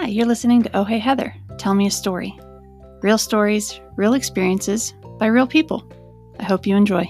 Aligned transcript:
Hi, 0.00 0.06
you're 0.06 0.24
listening 0.24 0.62
to 0.62 0.74
Oh 0.74 0.84
Hey 0.84 0.98
Heather. 0.98 1.34
Tell 1.58 1.74
me 1.74 1.86
a 1.86 1.90
story. 1.90 2.34
Real 3.02 3.18
stories, 3.18 3.82
real 3.96 4.14
experiences 4.14 4.94
by 5.18 5.26
real 5.26 5.46
people. 5.46 5.84
I 6.38 6.44
hope 6.44 6.66
you 6.66 6.74
enjoy. 6.74 7.04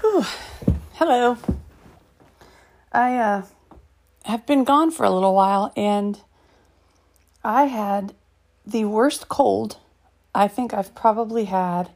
Whew. 0.00 0.24
Hello. 0.92 1.38
I 2.92 3.16
uh, 3.16 3.42
have 4.24 4.46
been 4.46 4.62
gone 4.62 4.92
for 4.92 5.02
a 5.02 5.10
little 5.10 5.34
while 5.34 5.72
and 5.76 6.20
I 7.42 7.64
had 7.64 8.14
the 8.64 8.84
worst 8.84 9.28
cold 9.28 9.78
I 10.36 10.46
think 10.46 10.72
I've 10.72 10.94
probably 10.94 11.46
had 11.46 11.90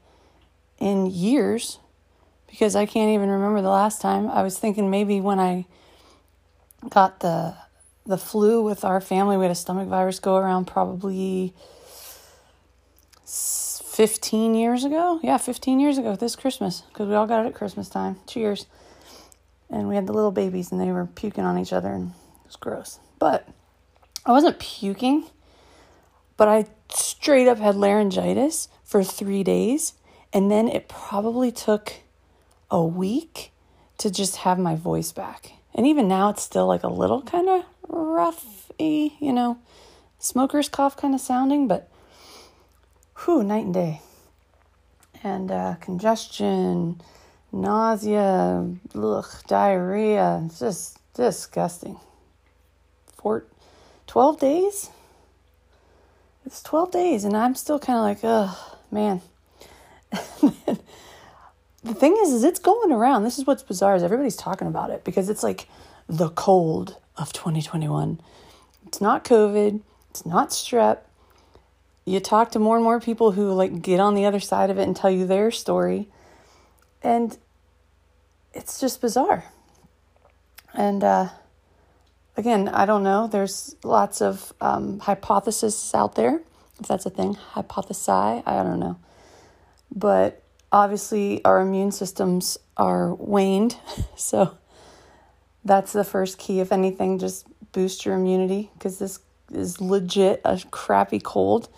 in 0.81 1.07
years 1.07 1.79
because 2.57 2.75
I 2.75 2.87
can't 2.87 3.11
even 3.11 3.29
remember 3.29 3.61
the 3.61 3.69
last 3.69 4.01
time. 4.01 4.31
I 4.31 4.43
was 4.43 4.59
thinking 4.59 4.89
maybe 4.89 5.21
when 5.21 5.39
I 5.39 5.67
got 6.89 7.21
the 7.21 7.55
the 8.07 8.17
flu 8.17 8.63
with 8.63 8.85
our 8.85 9.01
family, 9.01 9.37
we 9.37 9.45
had 9.45 9.51
a 9.51 9.57
stomach 9.57 9.89
virus 9.89 10.21
go 10.21 10.37
around 10.37 10.67
probably 10.67 11.53
15 13.27 14.55
years 14.55 14.85
ago. 14.85 15.21
Yeah, 15.23 15.37
15 15.37 15.81
years 15.81 15.99
ago 15.99 16.17
this 16.17 16.35
Christmas 16.37 16.83
because 16.89 17.09
we 17.09 17.15
all 17.15 17.27
got 17.27 17.45
it 17.45 17.49
at 17.49 17.55
Christmas 17.55 17.91
time. 17.91 18.17
Cheers. 18.27 18.67
And 19.69 19.89
we 19.89 19.97
had 19.97 20.07
the 20.07 20.13
little 20.13 20.31
babies 20.31 20.73
and 20.73 20.81
they 20.81 20.93
were 20.93 21.05
puking 21.07 21.45
on 21.45 21.59
each 21.59 21.73
other 21.73 21.93
and 21.93 22.13
it 22.13 22.47
was 22.47 22.57
gross. 22.57 23.01
But 23.19 23.47
I 24.25 24.31
wasn't 24.31 24.61
puking, 24.61 25.25
but 26.37 26.49
I 26.49 26.67
straight 26.89 27.49
up 27.49 27.59
had 27.59 27.75
laryngitis 27.75 28.69
for 28.85 29.05
3 29.05 29.43
days 29.43 29.93
and 30.33 30.51
then 30.51 30.69
it 30.69 30.89
probably 30.89 31.51
took 31.51 32.06
a 32.71 32.85
week 32.85 33.53
to 33.99 34.11
just 34.11 34.37
have 34.37 34.59
my 34.59 34.75
voice 34.75 35.13
back. 35.13 35.53
And 35.75 35.87
even 35.87 36.09
now, 36.09 36.31
it's 36.31 36.43
still 36.43 36.67
like 36.67 36.83
a 36.83 36.89
little 36.89 37.23
kind 37.23 37.49
of 37.49 37.65
roughy, 37.89 39.13
you 39.21 39.33
know, 39.33 39.59
smoker's 40.19 40.69
cough 40.69 40.97
kind 40.97 41.15
of 41.15 41.21
sounding, 41.21 41.69
but 41.69 41.91
whew, 43.25 43.43
night 43.43 43.65
and 43.65 43.75
day. 43.75 44.01
And 45.23 45.51
uh, 45.51 45.75
congestion, 45.81 47.01
nausea, 47.53 48.67
ugh, 48.95 49.27
diarrhea, 49.47 50.43
it's 50.47 50.59
just 50.59 50.99
disgusting. 51.15 51.99
Four, 53.17 53.45
12 54.07 54.41
days? 54.41 54.91
It's 56.45 56.63
12 56.63 56.91
days, 56.93 57.25
and 57.25 57.37
I'm 57.37 57.55
still 57.55 57.79
kind 57.79 57.99
of 57.99 58.05
like, 58.05 58.21
ugh, 58.23 58.57
man. 58.91 59.21
the 61.87 61.95
thing 61.95 62.17
is, 62.21 62.33
is 62.33 62.45
it's 62.45 62.59
going 62.59 62.91
around. 62.91 63.23
This 63.23 63.39
is 63.39 63.47
what's 63.47 63.63
bizarre 63.63 63.95
is 63.95 64.03
everybody's 64.03 64.37
talking 64.37 64.67
about 64.67 64.91
it 64.91 65.05
because 65.05 65.29
it's 65.31 65.43
like 65.43 65.69
the 66.09 66.31
cold 66.31 66.99
of 67.17 67.33
2021. 67.33 68.21
It's 68.87 69.01
not 69.01 69.25
COVID. 69.25 69.81
It's 70.11 70.27
not 70.27 70.51
strep. 70.51 70.99
You 72.05 72.21
talk 72.21 72.51
to 72.53 72.59
more 72.59 72.77
and 72.77 72.85
more 72.85 73.01
people 73.01 73.33
who 73.33 73.53
like 73.53 73.83
get 73.83 74.01
on 74.01 74.15
the 74.15 74.25
other 74.25 74.41
side 74.41 74.71
of 74.71 74.79
it 74.79 74.83
and 74.83 74.97
tell 74.97 75.11
you 75.11 75.27
their 75.27 75.51
story, 75.51 76.09
and 77.03 77.37
it's 78.55 78.81
just 78.81 79.01
bizarre. 79.01 79.45
And 80.73 81.03
uh, 81.03 81.29
again, 82.37 82.69
I 82.69 82.87
don't 82.87 83.03
know. 83.03 83.27
There's 83.27 83.75
lots 83.83 84.23
of 84.23 84.53
um, 84.61 85.01
hypotheses 85.01 85.93
out 85.95 86.15
there, 86.15 86.41
if 86.79 86.87
that's 86.87 87.07
a 87.07 87.11
thing. 87.11 87.35
Hypothesi, 87.55 88.43
I 88.47 88.63
don't 88.63 88.79
know, 88.79 88.99
but 89.95 90.43
obviously 90.73 91.45
our 91.45 91.61
immune 91.61 91.93
systems 91.93 92.59
are 92.77 93.15
waned. 93.15 93.77
So 94.17 94.57
that's 95.65 95.93
the 95.93 96.05
first 96.05 96.39
key. 96.39 96.61
If 96.61 96.73
anything, 96.73 97.19
just 97.19 97.47
boost 97.73 98.07
your 98.07 98.15
immunity 98.15 98.71
because 98.75 98.99
this 98.99 99.21
is 99.53 99.81
legit 99.81 100.41
a 100.45 100.61
crappy 100.71 101.21
cold. 101.21 101.69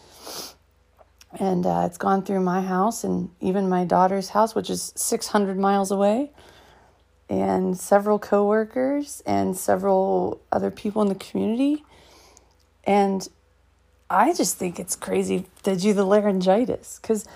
And 1.38 1.66
uh, 1.66 1.82
it's 1.86 1.98
gone 1.98 2.22
through 2.22 2.40
my 2.40 2.62
house 2.62 3.04
and 3.04 3.30
even 3.40 3.68
my 3.68 3.84
daughter's 3.84 4.30
house, 4.30 4.54
which 4.54 4.70
is 4.70 4.92
600 4.96 5.58
miles 5.58 5.90
away, 5.90 6.30
and 7.28 7.78
several 7.78 8.18
coworkers 8.18 9.22
and 9.26 9.56
several 9.56 10.40
other 10.50 10.70
people 10.70 11.02
in 11.02 11.08
the 11.08 11.14
community. 11.14 11.84
And 12.84 13.28
I 14.08 14.32
just 14.32 14.56
think 14.56 14.80
it's 14.80 14.96
crazy 14.96 15.46
to 15.64 15.76
do 15.76 15.92
the 15.92 16.04
laryngitis 16.04 16.98
because 17.02 17.26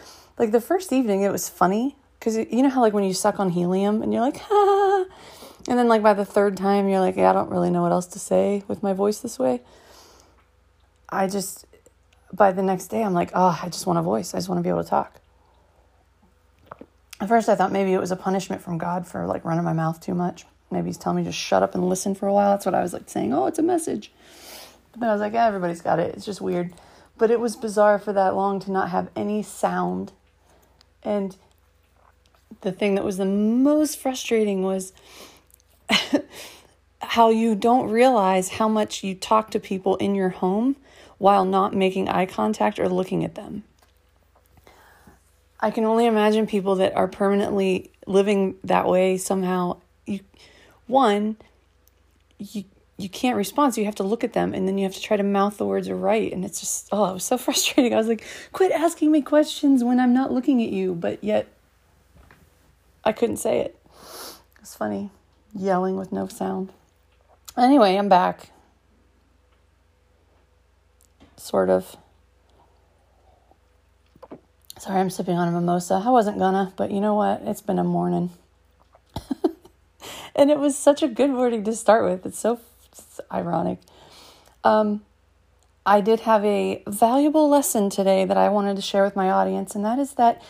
like 0.43 0.51
the 0.51 0.61
first 0.61 0.93
evening, 0.93 1.23
it 1.23 1.31
was 1.31 1.49
funny 1.49 1.95
because 2.19 2.37
you 2.37 2.65
know 2.65 2.69
how 2.69 2.81
like 2.81 2.93
when 2.93 3.05
you 3.05 3.15
suck 3.15 3.39
on 3.39 3.51
helium 3.51 4.03
and 4.03 4.13
you're 4.13 4.21
like, 4.21 4.39
ah, 4.51 5.05
and 5.69 5.79
then 5.79 5.87
like 5.87 6.03
by 6.03 6.15
the 6.15 6.25
third 6.25 6.57
time 6.57 6.89
you're 6.89 6.99
like, 6.99 7.15
yeah, 7.15 7.31
I 7.31 7.33
don't 7.33 7.49
really 7.49 7.71
know 7.71 7.83
what 7.83 7.93
else 7.93 8.09
to 8.09 8.19
say 8.19 8.65
with 8.67 8.83
my 8.83 8.93
voice 8.93 9.21
this 9.21 9.39
way. 9.39 9.61
I 11.09 11.29
just 11.29 11.65
by 12.33 12.51
the 12.51 12.63
next 12.63 12.89
day 12.89 13.05
I'm 13.05 13.15
like, 13.15 13.31
oh, 13.35 13.57
I 13.63 13.69
just 13.69 13.87
want 13.87 14.01
a 14.01 14.03
voice. 14.03 14.35
I 14.35 14.39
just 14.39 14.49
want 14.49 14.59
to 14.59 14.65
be 14.65 14.69
able 14.69 14.83
to 14.83 14.91
talk. 14.91 15.21
At 17.21 17.29
first, 17.29 17.49
I 17.49 17.55
thought 17.55 17.71
maybe 17.71 17.93
it 17.93 18.01
was 18.01 18.11
a 18.11 18.17
punishment 18.17 18.63
from 18.63 18.79
God 18.79 19.07
for 19.07 19.27
like 19.27 19.45
running 19.45 19.63
my 19.63 19.73
mouth 19.73 20.01
too 20.01 20.15
much. 20.15 20.45
Maybe 20.73 20.89
He's 20.89 20.99
telling 20.99 21.19
me 21.19 21.25
to 21.25 21.33
shut 21.33 21.63
up 21.63 21.77
and 21.77 21.89
listen 21.89 22.17
for 22.17 22.27
a 22.27 22.33
while. 22.33 22.51
That's 22.51 22.67
what 22.67 22.75
I 22.75 22.83
was 22.83 22.93
like 22.93 23.09
saying. 23.09 23.33
Oh, 23.33 23.47
it's 23.47 23.61
a 23.61 23.63
message. 23.63 24.11
But 24.99 25.09
I 25.09 25.13
was 25.13 25.21
like, 25.21 25.35
yeah, 25.35 25.47
everybody's 25.47 25.83
got 25.83 26.01
it. 26.01 26.17
It's 26.17 26.27
just 26.27 26.41
weird. 26.41 26.73
But 27.17 27.31
it 27.31 27.39
was 27.39 27.55
bizarre 27.55 28.01
for 28.01 28.13
that 28.13 28.35
long 28.35 28.59
to 28.59 28.73
not 28.73 28.91
have 28.91 29.09
any 29.15 29.45
sound 29.45 30.11
and 31.03 31.37
the 32.61 32.73
thing 32.73 32.95
that 32.95 33.05
was 33.05 33.17
the 33.17 33.27
most 33.27 33.99
frustrating 33.99 34.63
was 34.63 34.93
how 37.01 37.31
you 37.31 37.55
don't 37.55 37.91
realize 37.91 38.51
how 38.51 38.69
much 38.69 39.03
you 39.03 39.15
talk 39.15 39.51
to 39.51 39.61
people 39.61 39.97
in 39.97 40.15
your 40.15 40.31
home 40.31 40.77
while 41.19 41.45
not 41.45 41.75
making 41.75 42.09
eye 42.09 42.27
contact 42.27 42.79
or 42.79 42.89
looking 42.89 43.25
at 43.25 43.35
them. 43.35 43.65
I 45.61 45.71
can 45.71 45.85
only 45.85 46.07
imagine 46.07 46.47
people 46.47 46.77
that 46.77 46.95
are 46.97 47.07
permanently 47.07 47.93
living 48.07 48.57
that 48.65 48.89
way 48.89 49.17
somehow. 49.17 49.79
You, 50.07 50.21
one, 50.89 51.37
you 52.39 52.65
you 53.03 53.09
can't 53.09 53.37
respond, 53.37 53.75
so 53.75 53.81
you 53.81 53.85
have 53.87 53.97
to 53.97 54.03
look 54.03 54.23
at 54.23 54.33
them 54.33 54.55
and 54.55 54.69
then 54.69 54.79
you 54.79 54.85
have 54.85 54.95
to 54.95 55.01
try 55.01 55.17
to 55.17 55.23
mouth 55.23 55.59
the 55.59 55.67
words 55.67 55.91
right. 55.91 56.33
And 56.33 56.45
it's 56.45 56.61
just, 56.61 56.89
oh, 56.93 57.11
it 57.11 57.15
was 57.15 57.25
so 57.25 57.37
frustrating. 57.39 57.93
I 57.93 57.97
was 57.97 58.09
like, 58.09 58.25
quit 58.53 58.73
asking 58.73 59.11
me 59.11 59.23
questions 59.23 59.83
when 59.83 59.99
I'm 59.99 60.15
not 60.15 60.33
looking 60.33 60.63
at 60.63 60.71
you, 60.71 60.95
but 60.95 61.23
yet 61.23 61.49
I 63.05 63.13
couldn't 63.13 63.39
say 63.39 63.59
it. 63.61 63.79
It's 64.61 64.77
funny, 64.77 65.11
yelling 65.55 65.97
with 65.97 66.13
no 66.13 66.29
sound. 66.29 66.73
Anyway, 67.59 67.97
I'm 67.97 68.09
back. 68.09 68.51
Sort 71.37 71.69
of. 71.69 71.97
Sorry, 74.79 75.01
I'm 75.01 75.11
sipping 75.11 75.37
on 75.37 75.49
a 75.49 75.51
mimosa. 75.51 76.03
I 76.05 76.11
wasn't 76.11 76.39
gonna, 76.39 76.73
but 76.77 76.91
you 76.91 77.01
know 77.01 77.15
what? 77.15 77.43
It's 77.45 77.61
been 77.61 77.79
a 77.79 77.85
morning. 77.85 78.31
and 80.35 80.51
it 80.51 80.59
was 80.59 80.77
such 80.77 81.03
a 81.03 81.09
good 81.09 81.31
morning 81.31 81.65
to 81.65 81.75
start 81.75 82.05
with. 82.05 82.25
It's 82.25 82.39
so 82.39 82.61
ironic. 83.33 83.79
Um, 84.65 85.03
I 85.85 86.01
did 86.01 86.21
have 86.21 86.45
a 86.45 86.83
valuable 86.87 87.49
lesson 87.49 87.91
today 87.91 88.25
that 88.25 88.37
I 88.37 88.49
wanted 88.49 88.77
to 88.77 88.83
share 88.83 89.05
with 89.05 89.17
my 89.17 89.31
audience, 89.31 89.75
and 89.75 89.85
that 89.85 89.99
is 89.99 90.13
that 90.15 90.41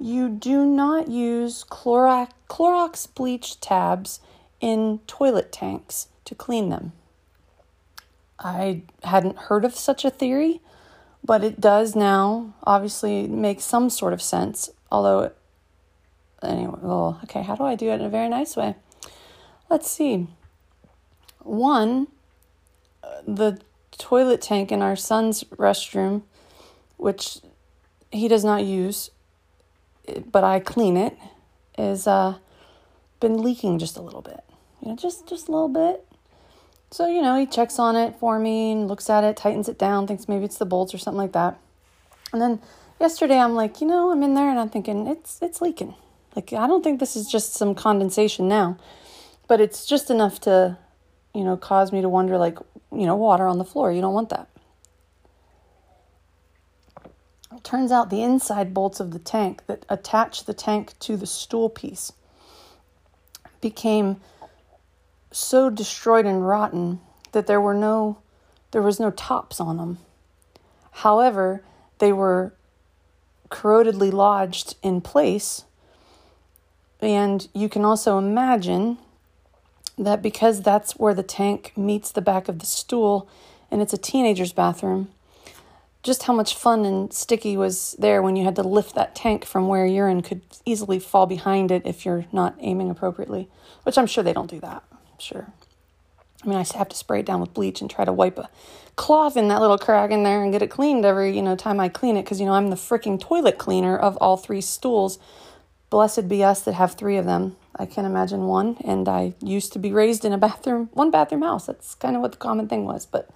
you 0.00 0.28
do 0.28 0.64
not 0.64 1.08
use 1.08 1.62
Clorox, 1.64 2.30
Clorox 2.48 3.06
bleach 3.14 3.60
tabs 3.60 4.20
in 4.60 5.00
toilet 5.06 5.52
tanks 5.52 6.08
to 6.24 6.34
clean 6.34 6.70
them. 6.70 6.92
I 8.38 8.82
hadn't 9.04 9.36
heard 9.36 9.64
of 9.64 9.74
such 9.74 10.04
a 10.04 10.10
theory, 10.10 10.60
but 11.22 11.44
it 11.44 11.60
does 11.60 11.94
now 11.94 12.54
obviously 12.64 13.26
make 13.28 13.60
some 13.60 13.90
sort 13.90 14.12
of 14.12 14.22
sense. 14.22 14.70
Although, 14.90 15.32
anyway, 16.42 16.78
well, 16.80 17.20
okay, 17.24 17.42
how 17.42 17.54
do 17.54 17.64
I 17.64 17.74
do 17.74 17.90
it 17.90 18.00
in 18.00 18.06
a 18.06 18.08
very 18.08 18.28
nice 18.28 18.56
way? 18.56 18.74
Let's 19.68 19.90
see. 19.90 20.26
One, 21.40 22.08
the 23.26 23.60
toilet 23.98 24.40
tank 24.40 24.72
in 24.72 24.82
our 24.82 24.96
son's 24.96 25.44
restroom, 25.44 26.22
which 26.96 27.38
he 28.10 28.28
does 28.28 28.44
not 28.44 28.64
use, 28.64 29.10
but 30.30 30.44
I 30.44 30.60
clean 30.60 30.96
it, 30.96 31.16
is 31.78 32.06
uh, 32.06 32.36
been 33.20 33.42
leaking 33.42 33.78
just 33.78 33.96
a 33.96 34.02
little 34.02 34.22
bit. 34.22 34.42
You 34.82 34.88
know, 34.88 34.96
just 34.96 35.28
just 35.28 35.48
a 35.48 35.52
little 35.52 35.68
bit. 35.68 36.06
So 36.90 37.06
you 37.06 37.22
know, 37.22 37.38
he 37.38 37.46
checks 37.46 37.78
on 37.78 37.96
it 37.96 38.16
for 38.16 38.38
me 38.38 38.72
and 38.72 38.88
looks 38.88 39.08
at 39.08 39.24
it, 39.24 39.36
tightens 39.36 39.68
it 39.68 39.78
down, 39.78 40.06
thinks 40.06 40.28
maybe 40.28 40.44
it's 40.44 40.58
the 40.58 40.66
bolts 40.66 40.94
or 40.94 40.98
something 40.98 41.18
like 41.18 41.32
that. 41.32 41.58
And 42.32 42.40
then 42.40 42.60
yesterday, 43.00 43.38
I'm 43.38 43.54
like, 43.54 43.80
you 43.80 43.86
know, 43.86 44.10
I'm 44.10 44.22
in 44.22 44.34
there 44.34 44.48
and 44.48 44.58
I'm 44.58 44.70
thinking 44.70 45.06
it's 45.06 45.38
it's 45.42 45.60
leaking. 45.60 45.94
Like 46.34 46.52
I 46.52 46.66
don't 46.66 46.82
think 46.82 47.00
this 47.00 47.16
is 47.16 47.30
just 47.30 47.54
some 47.54 47.74
condensation 47.74 48.48
now, 48.48 48.78
but 49.46 49.60
it's 49.60 49.86
just 49.86 50.10
enough 50.10 50.40
to 50.42 50.78
you 51.34 51.44
know, 51.44 51.56
cause 51.56 51.92
me 51.92 52.00
to 52.00 52.08
wonder 52.08 52.38
like, 52.38 52.58
you 52.92 53.06
know, 53.06 53.16
water 53.16 53.46
on 53.46 53.58
the 53.58 53.64
floor. 53.64 53.92
You 53.92 54.00
don't 54.00 54.14
want 54.14 54.30
that. 54.30 54.48
It 57.54 57.64
turns 57.64 57.92
out 57.92 58.10
the 58.10 58.22
inside 58.22 58.72
bolts 58.72 59.00
of 59.00 59.10
the 59.10 59.18
tank 59.18 59.66
that 59.66 59.84
attach 59.88 60.44
the 60.44 60.54
tank 60.54 60.98
to 61.00 61.16
the 61.16 61.26
stool 61.26 61.68
piece 61.68 62.12
became 63.60 64.20
so 65.32 65.68
destroyed 65.68 66.26
and 66.26 66.46
rotten 66.46 67.00
that 67.32 67.46
there 67.46 67.60
were 67.60 67.74
no 67.74 68.18
there 68.70 68.82
was 68.82 69.00
no 69.00 69.10
tops 69.10 69.60
on 69.60 69.78
them. 69.78 69.98
However, 70.92 71.64
they 71.98 72.12
were 72.12 72.54
corrodedly 73.50 74.12
lodged 74.12 74.76
in 74.82 75.00
place. 75.00 75.64
And 77.00 77.48
you 77.52 77.68
can 77.68 77.84
also 77.84 78.16
imagine 78.16 78.98
that 80.04 80.22
because 80.22 80.62
that's 80.62 80.92
where 80.92 81.14
the 81.14 81.22
tank 81.22 81.72
meets 81.76 82.10
the 82.10 82.22
back 82.22 82.48
of 82.48 82.58
the 82.58 82.66
stool 82.66 83.28
and 83.70 83.80
it's 83.80 83.92
a 83.92 83.98
teenager's 83.98 84.52
bathroom, 84.52 85.10
just 86.02 86.24
how 86.24 86.32
much 86.32 86.54
fun 86.54 86.84
and 86.84 87.12
sticky 87.12 87.56
was 87.56 87.94
there 87.98 88.22
when 88.22 88.34
you 88.34 88.44
had 88.44 88.56
to 88.56 88.62
lift 88.62 88.94
that 88.94 89.14
tank 89.14 89.44
from 89.44 89.68
where 89.68 89.86
urine 89.86 90.22
could 90.22 90.40
easily 90.64 90.98
fall 90.98 91.26
behind 91.26 91.70
it 91.70 91.82
if 91.84 92.04
you're 92.04 92.26
not 92.32 92.56
aiming 92.60 92.90
appropriately, 92.90 93.48
which 93.82 93.98
I'm 93.98 94.06
sure 94.06 94.24
they 94.24 94.32
don't 94.32 94.50
do 94.50 94.60
that. 94.60 94.82
I'm 94.90 95.18
sure. 95.18 95.52
I 96.42 96.48
mean, 96.48 96.56
I 96.56 96.64
have 96.78 96.88
to 96.88 96.96
spray 96.96 97.20
it 97.20 97.26
down 97.26 97.40
with 97.40 97.52
bleach 97.52 97.82
and 97.82 97.90
try 97.90 98.06
to 98.06 98.12
wipe 98.12 98.38
a 98.38 98.48
cloth 98.96 99.36
in 99.36 99.48
that 99.48 99.60
little 99.60 99.76
crack 99.76 100.10
in 100.10 100.22
there 100.22 100.42
and 100.42 100.52
get 100.52 100.62
it 100.62 100.70
cleaned 100.70 101.04
every, 101.04 101.36
you 101.36 101.42
know, 101.42 101.54
time 101.54 101.78
I 101.78 101.90
clean 101.90 102.16
it 102.16 102.22
because, 102.22 102.40
you 102.40 102.46
know, 102.46 102.54
I'm 102.54 102.70
the 102.70 102.76
freaking 102.76 103.20
toilet 103.20 103.58
cleaner 103.58 103.96
of 103.96 104.16
all 104.18 104.38
three 104.38 104.62
stools. 104.62 105.18
Blessed 105.90 106.28
be 106.28 106.42
us 106.44 106.62
that 106.62 106.74
have 106.74 106.94
three 106.94 107.16
of 107.16 107.24
them. 107.26 107.56
I 107.76 107.84
can't 107.84 108.06
imagine 108.06 108.46
one. 108.46 108.76
And 108.84 109.08
I 109.08 109.34
used 109.42 109.72
to 109.72 109.78
be 109.78 109.92
raised 109.92 110.24
in 110.24 110.32
a 110.32 110.38
bathroom, 110.38 110.88
one 110.92 111.10
bathroom 111.10 111.42
house. 111.42 111.66
That's 111.66 111.94
kind 111.96 112.16
of 112.16 112.22
what 112.22 112.32
the 112.32 112.38
common 112.38 112.68
thing 112.68 112.84
was. 112.84 113.06
But 113.06 113.28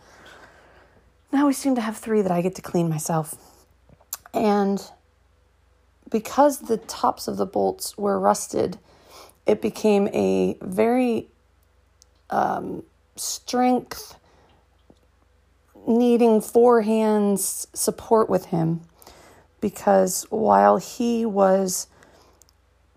now 1.32 1.46
we 1.46 1.52
seem 1.52 1.74
to 1.74 1.80
have 1.80 1.96
three 1.96 2.22
that 2.22 2.30
I 2.30 2.42
get 2.42 2.54
to 2.54 2.62
clean 2.62 2.88
myself. 2.88 3.34
And 4.32 4.80
because 6.10 6.60
the 6.60 6.76
tops 6.76 7.26
of 7.26 7.36
the 7.36 7.46
bolts 7.46 7.98
were 7.98 8.20
rusted, 8.20 8.78
it 9.46 9.60
became 9.60 10.08
a 10.08 10.56
very 10.62 11.28
um, 12.30 12.84
strength 13.16 14.16
needing 15.86 16.40
four 16.40 16.82
hands 16.82 17.66
support 17.74 18.30
with 18.30 18.46
him 18.46 18.80
because 19.60 20.26
while 20.30 20.78
he 20.78 21.26
was 21.26 21.88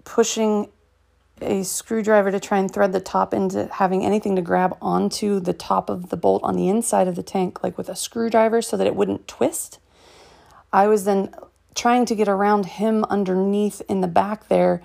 pushing 0.07 0.69
a 1.42 1.63
screwdriver 1.63 2.31
to 2.31 2.39
try 2.39 2.57
and 2.57 2.74
thread 2.74 2.94
the 2.94 3.00
top 3.01 3.33
into 3.33 3.68
having 3.74 4.06
anything 4.06 4.38
to 4.38 4.42
grab 4.42 4.75
onto 4.81 5.39
the 5.42 5.54
top 5.54 5.89
of 5.89 6.09
the 6.09 6.18
bolt 6.18 6.42
on 6.44 6.56
the 6.56 6.69
inside 6.69 7.09
of 7.09 7.15
the 7.15 7.21
tank, 7.21 7.62
like 7.62 7.77
with 7.77 7.89
a 7.89 7.95
screwdriver 7.95 8.62
so 8.62 8.77
that 8.77 8.88
it 8.88 8.95
wouldn't 8.95 9.27
twist. 9.27 9.80
I 10.71 10.88
was 10.88 11.04
then 11.04 11.36
trying 11.75 12.06
to 12.06 12.15
get 12.15 12.30
around 12.30 12.65
him 12.65 13.04
underneath 13.09 13.81
in 13.89 14.00
the 14.00 14.07
back 14.07 14.48
there 14.48 14.81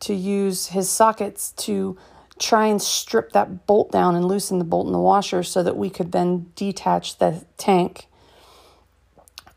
to 0.00 0.12
use 0.12 0.66
his 0.66 0.90
sockets 0.90 1.52
to 1.52 1.96
try 2.38 2.66
and 2.66 2.82
strip 2.82 3.32
that 3.32 3.66
bolt 3.66 3.92
down 3.92 4.16
and 4.16 4.26
loosen 4.26 4.58
the 4.58 4.64
bolt 4.64 4.88
in 4.88 4.92
the 4.92 4.98
washer 4.98 5.44
so 5.44 5.62
that 5.62 5.76
we 5.76 5.88
could 5.88 6.10
then 6.10 6.50
detach 6.56 7.18
the 7.18 7.46
tank 7.56 8.08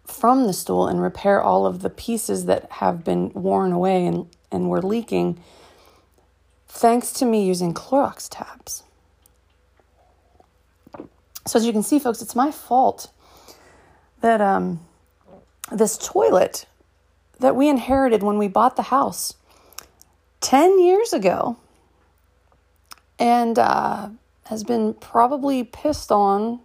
from 0.05 0.45
the 0.45 0.53
stool 0.53 0.87
and 0.87 1.01
repair 1.01 1.41
all 1.41 1.65
of 1.65 1.81
the 1.81 1.89
pieces 1.89 2.45
that 2.45 2.71
have 2.73 3.03
been 3.03 3.31
worn 3.33 3.71
away 3.71 4.05
and, 4.05 4.27
and 4.51 4.69
were 4.69 4.81
leaking 4.81 5.41
thanks 6.67 7.11
to 7.13 7.25
me 7.25 7.45
using 7.45 7.73
Clorox 7.73 8.27
tabs. 8.29 8.83
So, 11.45 11.57
as 11.57 11.65
you 11.65 11.71
can 11.71 11.83
see, 11.83 11.99
folks, 11.99 12.21
it's 12.21 12.35
my 12.35 12.51
fault 12.51 13.11
that 14.21 14.39
um, 14.39 14.85
this 15.71 15.97
toilet 15.97 16.65
that 17.39 17.55
we 17.55 17.69
inherited 17.69 18.21
when 18.21 18.37
we 18.37 18.47
bought 18.47 18.75
the 18.75 18.83
house 18.83 19.33
10 20.41 20.79
years 20.79 21.13
ago 21.13 21.57
and 23.17 23.57
uh, 23.57 24.09
has 24.45 24.63
been 24.63 24.93
probably 24.93 25.63
pissed 25.63 26.11
on 26.11 26.59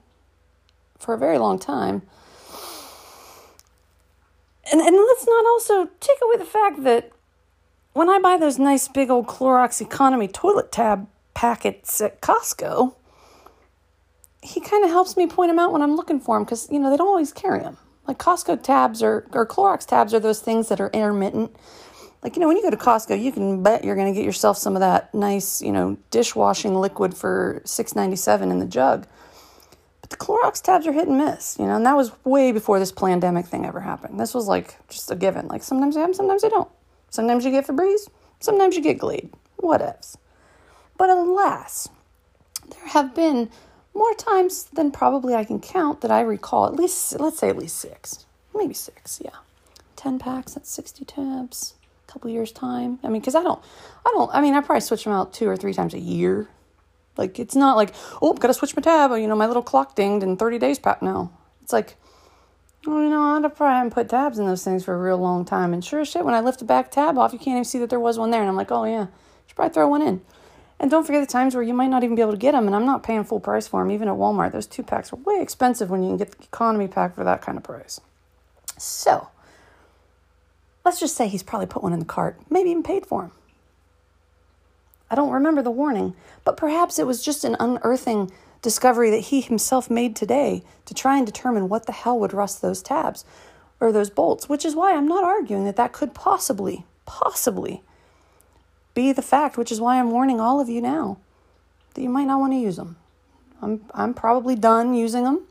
for 0.98 1.14
a 1.14 1.18
very 1.18 1.38
long 1.38 1.58
time. 1.58 2.02
And, 4.70 4.80
and 4.80 4.96
let's 4.96 5.26
not 5.26 5.44
also 5.46 5.90
take 6.00 6.16
away 6.22 6.36
the 6.38 6.44
fact 6.44 6.82
that 6.84 7.12
when 7.94 8.10
I 8.10 8.18
buy 8.18 8.36
those 8.36 8.58
nice 8.58 8.86
big 8.88 9.08
old 9.08 9.26
Clorox 9.26 9.80
Economy 9.80 10.28
toilet 10.28 10.70
tab 10.70 11.06
packets 11.32 12.00
at 12.00 12.20
Costco, 12.20 12.94
he 14.42 14.60
kind 14.60 14.84
of 14.84 14.90
helps 14.90 15.16
me 15.16 15.26
point 15.26 15.48
them 15.48 15.58
out 15.58 15.72
when 15.72 15.80
I'm 15.80 15.96
looking 15.96 16.20
for 16.20 16.36
them 16.36 16.44
because, 16.44 16.68
you 16.70 16.78
know, 16.78 16.90
they 16.90 16.96
don't 16.96 17.06
always 17.06 17.32
carry 17.32 17.60
them. 17.60 17.78
Like 18.06 18.18
Costco 18.18 18.62
tabs 18.62 19.02
or, 19.02 19.26
or 19.32 19.46
Clorox 19.46 19.86
tabs 19.86 20.12
are 20.12 20.20
those 20.20 20.40
things 20.40 20.68
that 20.68 20.80
are 20.80 20.90
intermittent. 20.92 21.56
Like, 22.22 22.36
you 22.36 22.40
know, 22.40 22.48
when 22.48 22.56
you 22.56 22.62
go 22.62 22.70
to 22.70 22.76
Costco, 22.76 23.22
you 23.22 23.32
can 23.32 23.62
bet 23.62 23.84
you're 23.84 23.96
going 23.96 24.12
to 24.12 24.18
get 24.18 24.26
yourself 24.26 24.58
some 24.58 24.74
of 24.76 24.80
that 24.80 25.14
nice, 25.14 25.62
you 25.62 25.72
know, 25.72 25.96
dishwashing 26.10 26.74
liquid 26.74 27.16
for 27.16 27.62
six 27.64 27.94
ninety 27.94 28.16
seven 28.16 28.50
in 28.50 28.58
the 28.58 28.66
jug. 28.66 29.06
But 30.00 30.10
the 30.10 30.16
Clorox 30.16 30.60
tabs 30.60 30.86
are 30.86 30.92
hit 30.92 31.08
and 31.08 31.16
miss, 31.16 31.56
you 31.58 31.66
know, 31.66 31.76
and 31.76 31.86
that 31.86 31.96
was 31.96 32.12
way 32.24 32.50
before 32.50 32.78
this 32.78 32.92
pandemic 32.92 33.46
thing 33.46 33.64
ever 33.64 33.80
happened. 33.80 34.18
This 34.18 34.34
was 34.34 34.48
like 34.48 34.76
just 34.88 35.10
a 35.10 35.16
given. 35.16 35.48
Like 35.48 35.62
sometimes 35.62 35.94
they 35.94 36.00
have 36.00 36.14
sometimes 36.14 36.42
they 36.42 36.48
don't. 36.50 36.68
Sometimes 37.14 37.44
you 37.44 37.52
get 37.52 37.64
Febreze, 37.64 38.08
sometimes 38.40 38.74
you 38.74 38.82
get 38.82 38.98
Glade, 38.98 39.30
whatevs. 39.62 40.16
But 40.98 41.10
alas, 41.10 41.88
there 42.68 42.88
have 42.88 43.14
been 43.14 43.50
more 43.94 44.12
times 44.14 44.64
than 44.64 44.90
probably 44.90 45.32
I 45.32 45.44
can 45.44 45.60
count 45.60 46.00
that 46.00 46.10
I 46.10 46.22
recall, 46.22 46.66
at 46.66 46.74
least, 46.74 47.20
let's 47.20 47.38
say 47.38 47.48
at 47.48 47.56
least 47.56 47.76
six, 47.76 48.26
maybe 48.52 48.74
six, 48.74 49.20
yeah. 49.24 49.36
10 49.94 50.18
packs, 50.18 50.54
that's 50.54 50.68
60 50.70 51.04
tabs, 51.04 51.74
a 52.08 52.12
couple 52.12 52.32
years' 52.32 52.50
time. 52.50 52.98
I 53.04 53.08
mean, 53.08 53.20
because 53.20 53.36
I 53.36 53.44
don't, 53.44 53.62
I 54.04 54.10
don't, 54.12 54.34
I 54.34 54.40
mean, 54.40 54.54
I 54.54 54.60
probably 54.60 54.80
switch 54.80 55.04
them 55.04 55.12
out 55.12 55.32
two 55.32 55.48
or 55.48 55.56
three 55.56 55.72
times 55.72 55.94
a 55.94 56.00
year. 56.00 56.48
Like, 57.16 57.38
it's 57.38 57.54
not 57.54 57.76
like, 57.76 57.94
oh, 58.20 58.32
gotta 58.32 58.54
switch 58.54 58.74
my 58.74 58.82
tab, 58.82 59.12
oh, 59.12 59.14
you 59.14 59.28
know, 59.28 59.36
my 59.36 59.46
little 59.46 59.62
clock 59.62 59.94
dinged 59.94 60.24
in 60.24 60.36
30 60.36 60.58
days, 60.58 60.80
Pat. 60.80 61.00
No. 61.00 61.30
It's 61.62 61.72
like, 61.72 61.96
well, 62.86 63.02
you 63.02 63.10
know, 63.10 63.22
I'd 63.22 63.56
probably 63.56 63.74
haven't 63.74 63.94
put 63.94 64.08
tabs 64.08 64.38
in 64.38 64.46
those 64.46 64.64
things 64.64 64.84
for 64.84 64.94
a 64.94 64.98
real 64.98 65.18
long 65.18 65.44
time. 65.44 65.72
And 65.72 65.84
sure 65.84 66.00
as 66.00 66.08
shit, 66.08 66.24
when 66.24 66.34
I 66.34 66.40
lift 66.40 66.58
the 66.58 66.64
back 66.64 66.90
tab 66.90 67.18
off, 67.18 67.32
you 67.32 67.38
can't 67.38 67.56
even 67.56 67.64
see 67.64 67.78
that 67.78 67.90
there 67.90 68.00
was 68.00 68.18
one 68.18 68.30
there. 68.30 68.40
And 68.40 68.48
I'm 68.48 68.56
like, 68.56 68.70
oh, 68.70 68.84
yeah, 68.84 69.06
should 69.46 69.56
probably 69.56 69.72
throw 69.72 69.88
one 69.88 70.02
in. 70.02 70.20
And 70.80 70.90
don't 70.90 71.06
forget 71.06 71.26
the 71.26 71.32
times 71.32 71.54
where 71.54 71.62
you 71.62 71.72
might 71.72 71.88
not 71.88 72.02
even 72.02 72.16
be 72.16 72.22
able 72.22 72.32
to 72.32 72.38
get 72.38 72.52
them, 72.52 72.66
and 72.66 72.74
I'm 72.74 72.84
not 72.84 73.02
paying 73.02 73.24
full 73.24 73.40
price 73.40 73.68
for 73.68 73.82
them, 73.82 73.92
even 73.92 74.08
at 74.08 74.14
Walmart. 74.14 74.52
Those 74.52 74.66
two 74.66 74.82
packs 74.82 75.12
are 75.12 75.16
way 75.16 75.40
expensive 75.40 75.88
when 75.88 76.02
you 76.02 76.10
can 76.10 76.16
get 76.16 76.32
the 76.32 76.44
economy 76.44 76.88
pack 76.88 77.14
for 77.14 77.24
that 77.24 77.42
kind 77.42 77.56
of 77.56 77.64
price. 77.64 78.00
So, 78.76 79.28
let's 80.84 80.98
just 80.98 81.16
say 81.16 81.28
he's 81.28 81.44
probably 81.44 81.66
put 81.66 81.82
one 81.82 81.92
in 81.92 82.00
the 82.00 82.04
cart, 82.04 82.38
maybe 82.50 82.70
even 82.70 82.82
paid 82.82 83.06
for 83.06 83.22
them. 83.22 83.32
I 85.10 85.14
don't 85.14 85.30
remember 85.30 85.62
the 85.62 85.70
warning, 85.70 86.14
but 86.44 86.56
perhaps 86.56 86.98
it 86.98 87.06
was 87.06 87.24
just 87.24 87.44
an 87.44 87.56
unearthing 87.60 88.32
discovery 88.64 89.10
that 89.10 89.26
he 89.26 89.42
himself 89.42 89.90
made 89.90 90.16
today 90.16 90.64
to 90.86 90.94
try 90.94 91.18
and 91.18 91.26
determine 91.26 91.68
what 91.68 91.84
the 91.84 91.92
hell 91.92 92.18
would 92.18 92.32
rust 92.32 92.62
those 92.62 92.82
tabs 92.82 93.24
or 93.78 93.92
those 93.92 94.08
bolts, 94.08 94.48
which 94.48 94.64
is 94.64 94.74
why 94.74 94.94
I'm 94.94 95.06
not 95.06 95.22
arguing 95.22 95.66
that 95.66 95.76
that 95.76 95.92
could 95.92 96.14
possibly, 96.14 96.86
possibly 97.04 97.82
be 98.94 99.12
the 99.12 99.22
fact, 99.22 99.58
which 99.58 99.70
is 99.70 99.82
why 99.82 99.98
I'm 99.98 100.10
warning 100.10 100.40
all 100.40 100.60
of 100.60 100.70
you 100.70 100.80
now 100.80 101.18
that 101.92 102.00
you 102.00 102.08
might 102.08 102.24
not 102.24 102.40
want 102.40 102.54
to 102.54 102.58
use 102.58 102.76
them. 102.76 102.96
I'm, 103.60 103.84
I'm 103.92 104.14
probably 104.14 104.56
done 104.56 104.94
using 104.94 105.24
them. 105.24 105.42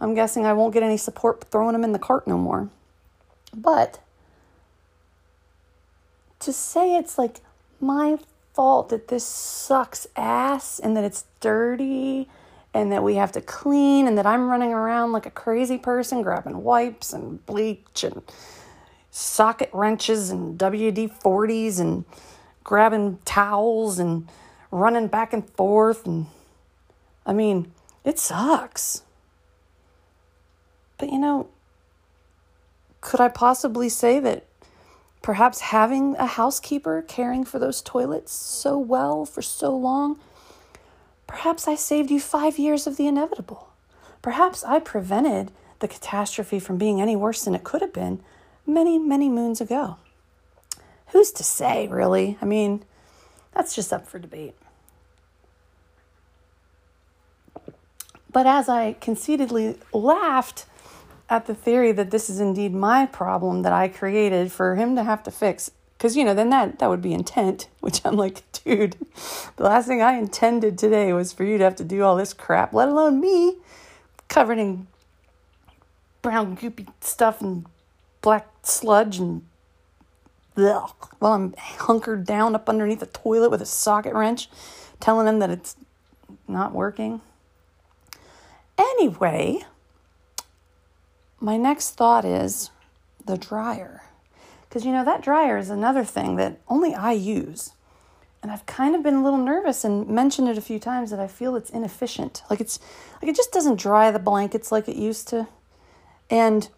I'm 0.00 0.14
guessing 0.14 0.44
I 0.44 0.52
won't 0.52 0.74
get 0.74 0.82
any 0.82 0.96
support 0.96 1.44
throwing 1.44 1.72
them 1.72 1.84
in 1.84 1.92
the 1.92 1.98
cart 2.00 2.26
no 2.26 2.36
more. 2.36 2.68
But 3.54 4.00
to 6.40 6.52
say 6.52 6.96
it's 6.96 7.16
like 7.16 7.40
my 7.80 8.18
fault 8.54 8.88
that 8.88 9.06
this 9.06 9.24
sucks 9.24 10.08
ass 10.16 10.80
and 10.80 10.96
that 10.96 11.04
it's 11.04 11.24
dirty 11.38 12.28
and 12.72 12.92
that 12.92 13.02
we 13.02 13.16
have 13.16 13.32
to 13.32 13.40
clean 13.40 14.06
and 14.06 14.16
that 14.16 14.26
I'm 14.26 14.48
running 14.48 14.72
around 14.72 15.12
like 15.12 15.26
a 15.26 15.30
crazy 15.30 15.78
person 15.78 16.22
grabbing 16.22 16.62
wipes 16.62 17.12
and 17.12 17.44
bleach 17.46 18.04
and 18.04 18.22
socket 19.10 19.70
wrenches 19.72 20.30
and 20.30 20.58
WD 20.58 21.20
40s 21.20 21.80
and 21.80 22.04
grabbing 22.62 23.18
towels 23.24 23.98
and 23.98 24.28
running 24.70 25.08
back 25.08 25.32
and 25.32 25.48
forth 25.50 26.06
and 26.06 26.26
I 27.26 27.32
mean, 27.32 27.72
it 28.04 28.18
sucks. 28.18 29.02
But 30.98 31.10
you 31.10 31.18
know, 31.18 31.48
could 33.00 33.20
I 33.20 33.28
possibly 33.28 33.88
say 33.88 34.20
that 34.20 34.46
perhaps 35.22 35.60
having 35.60 36.16
a 36.16 36.26
housekeeper 36.26 37.02
caring 37.02 37.44
for 37.44 37.58
those 37.58 37.82
toilets 37.82 38.32
so 38.32 38.78
well 38.78 39.24
for 39.24 39.42
so 39.42 39.76
long 39.76 40.18
Perhaps 41.30 41.68
I 41.68 41.76
saved 41.76 42.10
you 42.10 42.18
five 42.18 42.58
years 42.58 42.88
of 42.88 42.96
the 42.96 43.06
inevitable. 43.06 43.68
Perhaps 44.20 44.64
I 44.64 44.80
prevented 44.80 45.52
the 45.78 45.86
catastrophe 45.86 46.58
from 46.58 46.76
being 46.76 47.00
any 47.00 47.14
worse 47.14 47.44
than 47.44 47.54
it 47.54 47.62
could 47.62 47.82
have 47.82 47.92
been 47.92 48.20
many, 48.66 48.98
many 48.98 49.28
moons 49.28 49.60
ago. 49.60 49.96
Who's 51.12 51.30
to 51.30 51.44
say, 51.44 51.86
really? 51.86 52.36
I 52.42 52.46
mean, 52.46 52.82
that's 53.54 53.76
just 53.76 53.92
up 53.92 54.08
for 54.08 54.18
debate. 54.18 54.56
But 58.32 58.48
as 58.48 58.68
I 58.68 58.94
conceitedly 58.94 59.76
laughed 59.92 60.66
at 61.28 61.46
the 61.46 61.54
theory 61.54 61.92
that 61.92 62.10
this 62.10 62.28
is 62.28 62.40
indeed 62.40 62.74
my 62.74 63.06
problem 63.06 63.62
that 63.62 63.72
I 63.72 63.86
created 63.86 64.50
for 64.50 64.74
him 64.74 64.96
to 64.96 65.04
have 65.04 65.22
to 65.22 65.30
fix 65.30 65.70
Because, 66.00 66.16
you 66.16 66.24
know, 66.24 66.32
then 66.32 66.48
that, 66.48 66.78
that 66.78 66.88
would 66.88 67.02
be 67.02 67.12
intent, 67.12 67.68
which 67.80 68.00
I'm 68.06 68.16
like, 68.16 68.42
dude, 68.64 68.96
the 69.56 69.64
last 69.64 69.86
thing 69.86 70.00
I 70.00 70.14
intended 70.14 70.78
today 70.78 71.12
was 71.12 71.34
for 71.34 71.44
you 71.44 71.58
to 71.58 71.64
have 71.64 71.76
to 71.76 71.84
do 71.84 72.02
all 72.02 72.16
this 72.16 72.32
crap, 72.32 72.72
let 72.72 72.88
alone 72.88 73.20
me 73.20 73.58
covered 74.28 74.58
in 74.58 74.86
brown 76.22 76.56
goopy 76.56 76.88
stuff 77.02 77.42
and 77.42 77.66
black 78.22 78.48
sludge 78.62 79.18
and 79.18 79.42
ugh, 80.56 80.94
while 81.18 81.32
I'm 81.34 81.52
hunkered 81.58 82.24
down 82.24 82.54
up 82.54 82.70
underneath 82.70 83.00
the 83.00 83.06
toilet 83.06 83.50
with 83.50 83.60
a 83.60 83.66
socket 83.66 84.14
wrench, 84.14 84.48
telling 85.00 85.26
them 85.26 85.38
that 85.40 85.50
it's 85.50 85.76
not 86.48 86.72
working. 86.72 87.20
Anyway, 88.78 89.64
my 91.40 91.58
next 91.58 91.90
thought 91.90 92.24
is 92.24 92.70
the 93.26 93.36
dryer. 93.36 94.04
Because 94.70 94.86
you 94.86 94.92
know, 94.92 95.04
that 95.04 95.20
dryer 95.20 95.58
is 95.58 95.68
another 95.68 96.04
thing 96.04 96.36
that 96.36 96.60
only 96.68 96.94
I 96.94 97.10
use. 97.10 97.72
And 98.40 98.52
I've 98.52 98.64
kind 98.66 98.94
of 98.94 99.02
been 99.02 99.16
a 99.16 99.22
little 99.22 99.38
nervous 99.38 99.84
and 99.84 100.08
mentioned 100.08 100.48
it 100.48 100.56
a 100.56 100.62
few 100.62 100.78
times 100.78 101.10
that 101.10 101.18
I 101.18 101.26
feel 101.26 101.56
it's 101.56 101.70
inefficient. 101.70 102.42
Like 102.48 102.60
it's 102.60 102.78
like 103.20 103.28
it 103.28 103.36
just 103.36 103.50
doesn't 103.50 103.80
dry 103.80 104.12
the 104.12 104.20
blankets 104.20 104.70
like 104.70 104.88
it 104.88 104.94
used 104.94 105.26
to. 105.28 105.48
And 106.30 106.68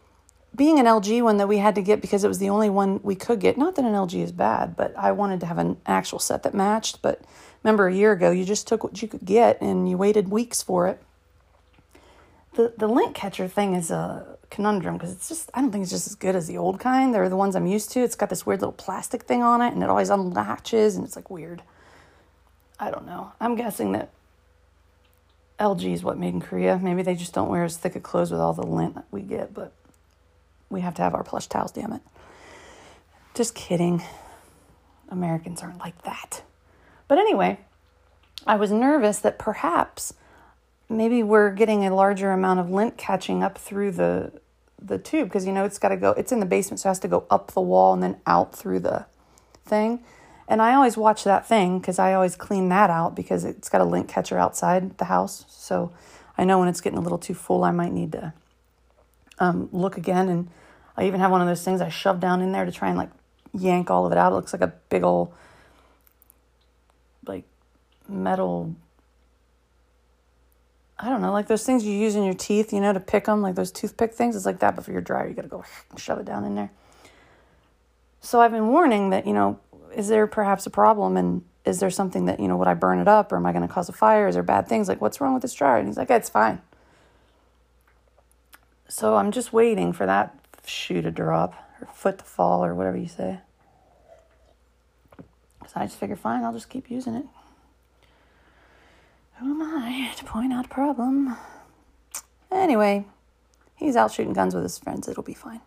being 0.57 0.79
an 0.79 0.87
LG 0.87 1.23
one 1.23 1.37
that 1.37 1.49
we 1.49 1.59
had 1.59 1.75
to 1.75 1.83
get 1.83 2.01
because 2.01 2.25
it 2.25 2.29
was 2.29 2.39
the 2.39 2.49
only 2.49 2.71
one 2.71 2.99
we 3.03 3.15
could 3.15 3.41
get. 3.41 3.59
Not 3.59 3.77
that 3.77 3.85
an 3.85 3.93
LG 3.93 4.23
is 4.23 4.33
bad, 4.33 4.75
but 4.75 4.97
I 4.97 5.13
wanted 5.13 5.41
to 5.41 5.47
have 5.47 5.59
an 5.59 5.77
actual 5.85 6.19
set 6.19 6.43
that 6.45 6.55
matched. 6.55 7.03
But 7.03 7.21
remember, 7.63 7.89
a 7.89 7.95
year 7.95 8.13
ago, 8.13 8.31
you 8.31 8.45
just 8.47 8.67
took 8.67 8.83
what 8.83 9.03
you 9.03 9.07
could 9.07 9.25
get 9.27 9.61
and 9.61 9.89
you 9.89 9.99
waited 9.99 10.31
weeks 10.31 10.63
for 10.63 10.89
it. 10.89 11.03
The 12.55 12.73
the 12.77 12.89
lint 12.89 13.15
catcher 13.15 13.49
thing 13.49 13.75
is 13.75 13.91
a 13.91 14.39
conundrum 14.53 14.97
because 14.97 15.11
it's 15.11 15.29
just 15.29 15.51
I 15.55 15.61
don't 15.61 15.73
think 15.73 15.83
it's 15.83 15.91
just 15.91 16.07
as 16.07 16.15
good 16.15 16.37
as 16.37 16.47
the 16.47 16.59
old 16.59 16.79
kind. 16.79 17.13
They're 17.13 17.29
the 17.29 17.37
ones 17.37 17.57
I'm 17.57 17.67
used 17.67 17.91
to. 17.93 18.01
It's 18.01 18.15
got 18.15 18.29
this 18.29 18.47
weird 18.47 18.61
little 18.61 18.73
plastic 18.73 19.23
thing 19.23 19.43
on 19.43 19.63
it, 19.63 19.73
and 19.73 19.83
it 19.83 19.89
always 19.89 20.11
unlatches, 20.11 20.95
and 20.95 21.05
it's 21.05 21.17
like 21.17 21.31
weird. 21.31 21.63
I 22.79 22.91
don't 22.91 23.07
know. 23.07 23.33
I'm 23.41 23.57
guessing 23.57 23.93
that 23.93 24.11
LG 25.59 25.93
is 25.93 26.05
what 26.05 26.19
made 26.19 26.35
in 26.35 26.41
Korea. 26.41 26.79
Maybe 26.81 27.03
they 27.03 27.15
just 27.15 27.33
don't 27.33 27.49
wear 27.49 27.65
as 27.65 27.77
thick 27.77 27.97
of 27.97 28.03
clothes 28.03 28.31
with 28.31 28.41
all 28.41 28.53
the 28.53 28.67
lint 28.67 28.95
that 28.95 29.07
we 29.11 29.23
get, 29.23 29.55
but 29.55 29.73
we 30.69 30.83
have 30.83 30.95
to 30.97 31.03
have 31.03 31.15
our 31.15 31.25
plush 31.25 31.47
towels, 31.47 31.73
damn 31.73 31.93
it. 31.93 32.03
Just 33.35 33.55
kidding. 33.55 34.03
Americans 35.09 35.63
aren't 35.63 35.79
like 35.79 36.03
that. 36.03 36.43
But 37.09 37.19
anyway, 37.19 37.59
I 38.47 38.57
was 38.57 38.71
nervous 38.71 39.19
that 39.21 39.39
perhaps 39.39 40.15
maybe 40.93 41.23
we're 41.23 41.51
getting 41.51 41.85
a 41.85 41.95
larger 41.95 42.31
amount 42.33 42.61
of 42.61 42.71
lint 42.71 42.97
catching 42.97 43.43
up 43.43 43.59
through 43.59 43.93
the 43.93 44.33
the 44.81 44.99
tube 44.99 45.29
because 45.29 45.47
you 45.47 45.53
know 45.53 45.65
it's 45.65 45.79
got 45.79 45.91
to 45.91 45.97
go 45.97 46.11
it's 46.11 46.33
in 46.33 46.41
the 46.41 46.47
basement 46.47 46.81
so 46.81 46.89
it 46.89 46.91
has 46.91 46.99
to 46.99 47.07
go 47.07 47.25
up 47.31 47.53
the 47.53 47.61
wall 47.61 47.95
and 47.95 48.03
then 48.03 48.17
out 48.27 48.55
through 48.55 48.81
the 48.81 49.07
thing. 49.65 50.03
And 50.49 50.61
i 50.61 50.75
always 50.75 50.97
watch 50.97 51.25
that 51.25 51.47
thing 51.47 51.79
because 51.79 51.99
i 51.99 52.13
always 52.13 52.37
clean 52.37 52.69
that 52.69 52.91
out 52.91 53.15
because 53.15 53.45
it's 53.45 53.69
got 53.69 53.81
a 53.81 53.85
lint 53.85 54.09
catcher 54.09 54.39
outside 54.39 54.99
the 54.99 55.07
house. 55.07 55.45
So 55.49 55.93
i 56.37 56.45
know 56.45 56.59
when 56.59 56.69
it's 56.69 56.81
getting 56.81 56.99
a 56.99 57.03
little 57.03 57.19
too 57.19 57.35
full 57.35 57.65
i 57.65 57.71
might 57.71 57.93
need 57.93 58.13
to 58.13 58.33
um, 59.43 59.69
look 59.73 59.97
again. 59.97 60.29
And 60.29 60.49
I 60.97 61.07
even 61.07 61.21
have 61.21 61.31
one 61.31 61.41
of 61.41 61.49
those 61.49 61.65
things 61.65 61.81
I 61.81 61.89
shove 61.89 62.21
down 62.21 62.41
in 62.41 62.53
there 62.53 62.65
to 62.65 62.73
try 62.73 62.89
and 62.89 62.97
like 62.97 63.11
yank 63.53 63.91
all 63.91 64.07
of 64.07 64.13
it 64.13 64.19
out. 64.19 64.33
It 64.33 64.37
looks 64.37 64.53
like 64.53 64.63
a 64.63 64.73
big 64.89 65.03
old 65.03 65.35
like 67.27 67.45
metal 68.09 68.75
I 71.03 71.09
don't 71.09 71.21
know, 71.21 71.33
like 71.33 71.49
those 71.49 71.65
things 71.65 71.85
you 71.85 71.93
use 71.93 72.15
in 72.15 72.23
your 72.23 72.35
teeth, 72.35 72.73
you 72.73 72.81
know, 72.81 72.93
to 72.93 73.01
pick 73.01 73.25
them, 73.25 73.43
like 73.43 73.57
those 73.57 73.73
toothpick 73.73 74.15
things. 74.15 74.37
It's 74.37 74.47
like 74.47 74.61
that, 74.61 74.77
but 74.77 74.85
for 74.85 74.93
your 74.93 75.01
dryer, 75.01 75.27
you 75.27 75.35
got 75.35 75.43
to 75.43 75.49
go 75.49 75.65
shove 75.97 76.21
it 76.21 76.25
down 76.25 76.45
in 76.45 76.55
there. 76.55 76.71
So 78.21 78.41
I've 78.41 78.53
been 78.53 78.69
warning 78.69 79.11
that, 79.11 79.27
you 79.27 79.33
know, 79.33 79.59
is 79.97 80.07
there 80.07 80.29
perhaps 80.29 80.65
a 80.65 80.71
problem 80.71 81.17
and 81.17 81.45
is 81.65 81.81
there 81.81 81.91
something 81.91 82.27
that, 82.27 82.39
you 82.39 82.47
know, 82.47 82.57
would 82.57 82.69
I 82.69 82.75
burn 82.75 83.01
it 83.01 83.09
up 83.09 83.33
or 83.33 83.37
am 83.37 83.47
I 83.47 83.53
going 83.53 83.67
to 83.67 83.73
cause 83.73 83.89
a 83.89 83.93
fire? 83.93 84.29
Is 84.29 84.37
there 84.37 84.45
bad 84.45 84.69
things? 84.69 84.89
Like, 84.89 85.01
what's 85.01 85.21
wrong 85.21 85.35
with 85.35 85.43
this 85.43 85.55
dryer? 85.55 85.79
And 85.79 85.89
he's 85.89 85.97
like, 85.97 86.11
it's 86.11 86.31
fine. 86.31 86.63
So 88.89 89.17
I'm 89.17 89.33
just 89.33 89.53
waiting 89.53 89.93
for 89.93 90.07
that 90.07 90.39
shoe 90.65 91.03
to 91.03 91.11
drop 91.11 91.55
or 91.81 91.89
foot 91.93 92.19
to 92.19 92.25
fall 92.25 92.65
or 92.65 92.75
whatever 92.75 92.97
you 92.97 93.09
say. 93.09 93.41
So 95.67 95.73
I 95.75 95.87
just 95.87 95.99
figure, 95.99 96.17
fine, 96.17 96.45
I'll 96.45 96.53
just 96.53 96.69
keep 96.69 96.91
using 96.91 97.15
it. 97.15 97.27
Who 99.43 99.51
am 99.51 99.63
I 99.63 100.13
to 100.15 100.25
point 100.25 100.53
out 100.53 100.67
a 100.67 100.69
problem? 100.69 101.37
Anyway, 102.53 103.07
he's 103.75 103.97
out 103.97 104.13
shooting 104.13 104.35
guns 104.35 104.55
with 104.55 104.63
his 104.63 104.79
friends. 104.79 105.09
It'll 105.09 105.25
be 105.25 105.35
fine. 105.35 105.61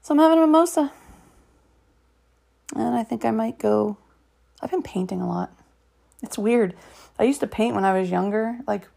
So 0.00 0.14
I'm 0.14 0.20
having 0.20 0.38
a 0.38 0.40
mimosa. 0.40 0.90
And 2.74 2.94
I 2.94 3.04
think 3.04 3.26
I 3.26 3.30
might 3.30 3.58
go. 3.58 3.98
I've 4.62 4.70
been 4.70 4.82
painting 4.82 5.20
a 5.20 5.28
lot. 5.28 5.52
It's 6.22 6.38
weird. 6.38 6.74
I 7.18 7.24
used 7.24 7.40
to 7.40 7.46
paint 7.46 7.74
when 7.74 7.84
I 7.84 7.98
was 7.98 8.10
younger. 8.10 8.58
Like 8.66 8.88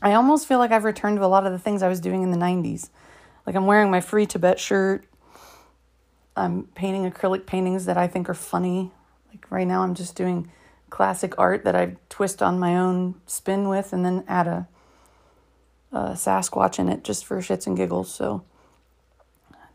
I 0.00 0.14
almost 0.14 0.48
feel 0.48 0.58
like 0.58 0.70
I've 0.70 0.84
returned 0.84 1.18
to 1.18 1.24
a 1.24 1.26
lot 1.26 1.44
of 1.44 1.52
the 1.52 1.58
things 1.58 1.82
I 1.82 1.88
was 1.88 2.00
doing 2.00 2.22
in 2.22 2.30
the 2.30 2.38
90s. 2.38 2.88
Like 3.46 3.56
I'm 3.56 3.66
wearing 3.66 3.90
my 3.90 4.00
free 4.00 4.24
Tibet 4.24 4.58
shirt. 4.58 5.04
I'm 6.34 6.64
painting 6.74 7.10
acrylic 7.10 7.44
paintings 7.44 7.84
that 7.84 7.98
I 7.98 8.06
think 8.06 8.30
are 8.30 8.34
funny. 8.34 8.92
Like 9.36 9.50
right 9.50 9.66
now, 9.66 9.82
I'm 9.82 9.94
just 9.94 10.16
doing 10.16 10.50
classic 10.90 11.34
art 11.38 11.64
that 11.64 11.76
I 11.76 11.96
twist 12.08 12.42
on 12.42 12.58
my 12.58 12.76
own 12.76 13.16
spin 13.26 13.68
with 13.68 13.92
and 13.92 14.04
then 14.04 14.24
add 14.28 14.46
a, 14.46 14.68
a 15.92 15.98
Sasquatch 16.12 16.78
in 16.78 16.88
it 16.88 17.04
just 17.04 17.24
for 17.24 17.38
shits 17.38 17.66
and 17.66 17.76
giggles. 17.76 18.12
So 18.12 18.44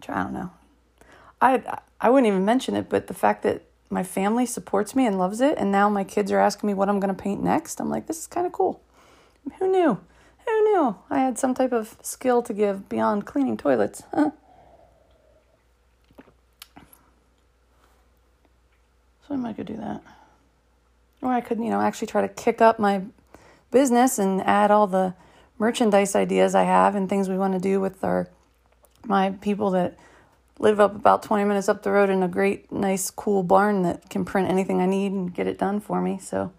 I 0.10 0.24
don't 0.24 0.34
know. 0.34 0.51
I 1.41 1.80
I 2.00 2.10
wouldn't 2.10 2.27
even 2.27 2.46
mention 2.46 2.75
it, 2.75 2.89
but 2.89 3.08
the 3.08 3.13
fact 3.13 3.44
that 3.44 3.63
my 3.89 4.03
family 4.03 4.46
supports 4.46 4.96
me 4.96 5.06
and 5.06 5.20
loves 5.20 5.41
it, 5.41 5.58
and 5.58 5.72
now 5.72 5.89
my 5.89 6.03
kids 6.03 6.32
are 6.32 6.39
asking 6.39 6.68
me 6.68 6.74
what 6.74 6.89
I'm 6.89 7.00
going 7.00 7.13
to 7.13 7.22
paint 7.22 7.44
next, 7.44 7.80
I'm 7.80 7.89
like, 7.89 8.08
this 8.08 8.20
is 8.20 8.27
kind 8.27 8.48
of 8.48 8.53
cool. 8.53 8.82
Who 9.60 9.70
knew? 9.70 10.00
Who 10.48 10.63
knew 10.63 10.96
I 11.10 11.20
had 11.20 11.38
some 11.38 11.53
type 11.53 11.74
of 11.74 11.98
skill 12.01 12.41
to 12.44 12.53
give 12.53 12.89
beyond 12.89 13.25
cleaning 13.25 13.58
toilets? 13.58 14.03
I 19.31 19.35
might 19.38 19.57
go 19.57 19.63
do 19.63 19.77
that. 19.77 20.01
Or 21.21 21.31
I 21.31 21.41
could, 21.41 21.59
you 21.59 21.69
know, 21.69 21.81
actually 21.81 22.07
try 22.07 22.21
to 22.21 22.27
kick 22.27 22.61
up 22.61 22.79
my 22.79 23.03
business 23.69 24.19
and 24.19 24.41
add 24.41 24.71
all 24.71 24.88
the 24.88 25.13
merchandise 25.57 26.15
ideas 26.15 26.55
I 26.55 26.63
have 26.63 26.95
and 26.95 27.07
things 27.07 27.29
we 27.29 27.38
want 27.38 27.53
to 27.53 27.59
do 27.59 27.79
with 27.79 28.03
our 28.03 28.27
my 29.05 29.31
people 29.41 29.71
that 29.71 29.97
live 30.59 30.79
up 30.79 30.95
about 30.95 31.23
20 31.23 31.43
minutes 31.45 31.69
up 31.69 31.81
the 31.81 31.91
road 31.91 32.09
in 32.09 32.21
a 32.21 32.27
great 32.27 32.71
nice 32.71 33.09
cool 33.09 33.43
barn 33.43 33.81
that 33.83 34.09
can 34.09 34.25
print 34.25 34.50
anything 34.50 34.79
I 34.79 34.85
need 34.85 35.11
and 35.11 35.33
get 35.33 35.47
it 35.47 35.57
done 35.57 35.79
for 35.79 36.01
me. 36.01 36.19
So 36.19 36.51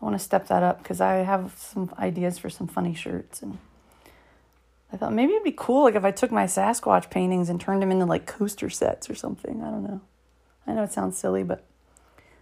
I 0.00 0.04
want 0.04 0.14
to 0.14 0.24
step 0.24 0.48
that 0.48 0.62
up 0.62 0.82
because 0.82 1.00
I 1.00 1.16
have 1.16 1.54
some 1.56 1.94
ideas 1.98 2.38
for 2.38 2.50
some 2.50 2.66
funny 2.66 2.94
shirts 2.94 3.42
and 3.42 3.58
I 4.92 4.96
thought 4.96 5.12
maybe 5.12 5.32
it'd 5.32 5.44
be 5.44 5.54
cool 5.56 5.84
like 5.84 5.94
if 5.94 6.04
I 6.04 6.10
took 6.10 6.30
my 6.30 6.44
Sasquatch 6.44 7.10
paintings 7.10 7.48
and 7.48 7.60
turned 7.60 7.82
them 7.82 7.90
into 7.90 8.06
like 8.06 8.26
coaster 8.26 8.70
sets 8.70 9.10
or 9.10 9.14
something. 9.14 9.62
I 9.62 9.70
don't 9.70 9.84
know. 9.84 10.00
I 10.66 10.72
know 10.72 10.82
it 10.82 10.92
sounds 10.92 11.16
silly, 11.18 11.42
but 11.42 11.64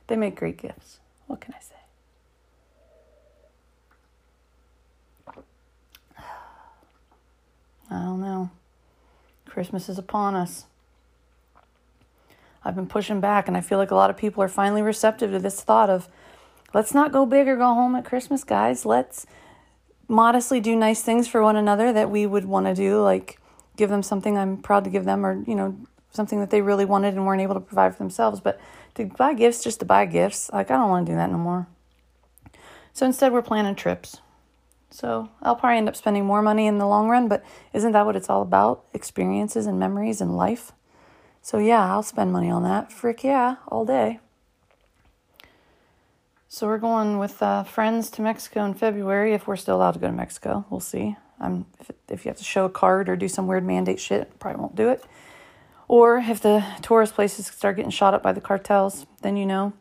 they 0.07 0.17
make 0.17 0.37
great 0.37 0.57
gifts. 0.59 0.99
What 1.27 1.41
can 1.41 1.55
I 1.55 1.61
say? 1.61 1.75
I 7.91 8.03
don't 8.03 8.21
know. 8.21 8.51
Christmas 9.47 9.89
is 9.89 9.99
upon 9.99 10.35
us. 10.35 10.67
I've 12.65 12.75
been 12.75 12.87
pushing 12.87 13.21
back, 13.21 13.47
and 13.47 13.57
I 13.57 13.61
feel 13.61 13.79
like 13.79 13.91
a 13.91 13.95
lot 13.95 14.11
of 14.11 14.17
people 14.17 14.43
are 14.43 14.49
finally 14.49 14.83
receptive 14.83 15.31
to 15.31 15.39
this 15.39 15.61
thought 15.61 15.91
of 15.91 16.09
Let's 16.75 16.93
not 16.93 17.13
go 17.13 17.25
big 17.25 17.47
or 17.47 17.57
go 17.57 17.73
home 17.73 17.95
at 17.95 18.05
Christmas, 18.05 18.43
guys. 18.43 18.85
Let's 18.85 19.27
modestly 20.09 20.61
do 20.61 20.75
nice 20.75 21.03
things 21.03 21.29
for 21.29 21.41
one 21.41 21.55
another 21.55 21.93
that 21.93 22.11
we 22.11 22.27
would 22.27 22.45
want 22.45 22.67
to 22.67 22.75
do, 22.75 23.01
like 23.01 23.39
give 23.77 23.91
them 23.91 24.03
something 24.03 24.37
I'm 24.37 24.57
proud 24.57 24.83
to 24.85 24.91
give 24.91 25.05
them, 25.05 25.25
or, 25.25 25.45
you 25.47 25.55
know, 25.55 25.79
something 26.15 26.41
that 26.41 26.51
they 26.51 26.63
really 26.63 26.85
wanted 26.85 27.15
and 27.15 27.27
weren't 27.27 27.43
able 27.43 27.55
to 27.55 27.61
provide 27.61 27.93
for 27.93 27.99
themselves. 27.99 28.41
But 28.41 28.59
to 28.95 29.05
buy 29.05 29.35
gifts 29.35 29.63
just 29.63 29.81
to 29.81 29.85
buy 29.85 30.07
gifts, 30.07 30.51
like, 30.53 30.71
I 30.71 30.77
don't 30.77 30.89
want 30.89 31.07
to 31.07 31.13
do 31.13 31.17
that 31.17 31.31
no 31.31 31.37
more. 31.37 31.67
So 32.93 33.05
instead, 33.05 33.33
we're 33.33 33.43
planning 33.43 33.75
trips. 33.75 34.21
So 34.91 35.29
I'll 35.43 35.57
probably 35.57 35.79
end 35.79 35.89
up 35.89 35.97
spending 35.97 36.25
more 36.25 36.41
money 36.41 36.69
in 36.69 36.79
the 36.79 36.87
long 36.87 37.09
run, 37.09 37.27
but 37.27 37.45
isn't 37.73 37.91
that 37.93 38.07
what 38.07 38.15
it's 38.15 38.31
all 38.31 38.43
about? 38.43 38.85
Experiences 38.95 39.67
and 39.67 39.79
memories 39.79 40.21
and 40.21 40.37
life. 40.37 40.71
So 41.43 41.59
yeah, 41.59 41.93
I'll 41.93 42.05
spend 42.05 42.33
money 42.33 42.49
on 42.49 42.63
that. 42.63 42.93
Frick 42.93 43.25
yeah, 43.25 43.57
all 43.67 43.85
day. 43.85 44.21
So 46.49 46.69
we're 46.69 46.79
going 46.79 47.19
with 47.19 47.43
uh, 47.43 47.65
friends 47.65 48.09
to 48.11 48.23
Mexico 48.23 48.65
in 48.65 48.75
February 48.75 49.35
if 49.35 49.49
we're 49.49 49.57
still 49.57 49.75
allowed 49.75 49.95
to 49.95 49.99
go 49.99 50.07
to 50.07 50.13
Mexico. 50.13 50.65
We'll 50.71 50.79
see. 50.79 51.17
I'm 51.41 51.67
if, 51.81 51.91
if 52.09 52.25
you 52.25 52.29
have 52.29 52.39
to 52.39 52.45
show 52.45 52.65
a 52.65 52.71
card 52.71 53.09
or 53.09 53.17
do 53.17 53.27
some 53.27 53.49
weird 53.49 53.67
mandate 53.67 53.99
shit, 53.99 54.39
probably 54.39 54.61
won't 54.61 54.77
do 54.77 54.89
it. 54.89 55.05
Or 55.89 56.19
if 56.19 56.41
the 56.41 56.65
tourist 56.83 57.15
places 57.15 57.47
start 57.47 57.77
getting 57.77 57.91
shot 57.91 58.15
up 58.15 58.23
by 58.23 58.33
the 58.33 58.41
cartels, 58.41 59.07
then 59.23 59.37
you 59.37 59.47
know 59.47 59.73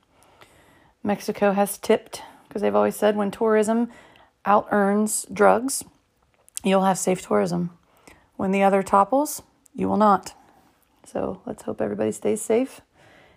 Mexico 1.04 1.52
has 1.52 1.78
tipped 1.78 2.22
because 2.48 2.62
they've 2.62 2.76
always 2.76 2.96
said 2.96 3.16
when 3.16 3.32
tourism 3.32 3.90
out 4.46 4.68
earns 4.72 5.26
drugs, 5.32 5.84
you'll 6.64 6.84
have 6.84 6.98
safe 6.98 7.22
tourism. 7.22 7.72
When 8.36 8.52
the 8.52 8.64
other 8.64 8.84
topples, 8.84 9.42
you 9.74 9.88
will 9.88 9.98
not. 9.98 10.34
So 11.06 11.42
let's 11.46 11.64
hope 11.64 11.82
everybody 11.82 12.12
stays 12.12 12.42
safe 12.42 12.82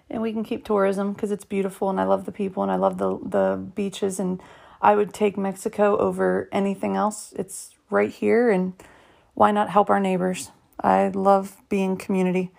and 0.08 0.22
we 0.22 0.32
can 0.32 0.44
keep 0.44 0.64
tourism 0.64 1.12
because 1.12 1.30
it's 1.30 1.44
beautiful 1.44 1.90
and 1.90 2.00
I 2.00 2.04
love 2.04 2.24
the 2.24 2.32
people 2.32 2.62
and 2.62 2.70
I 2.70 2.76
love 2.76 2.98
the 2.98 3.18
the 3.18 3.56
beaches 3.74 4.20
and 4.20 4.40
I 4.80 4.94
would 4.94 5.12
take 5.12 5.36
Mexico 5.36 5.96
over 5.96 6.48
anything 6.52 6.96
else. 6.96 7.32
It's 7.36 7.70
right 7.90 8.10
here 8.10 8.50
and 8.50 8.74
why 9.34 9.50
not 9.50 9.70
help 9.70 9.90
our 9.90 10.00
neighbors? 10.00 10.50
I 10.86 11.08
love 11.08 11.56
being 11.68 11.96
community. 11.96 12.52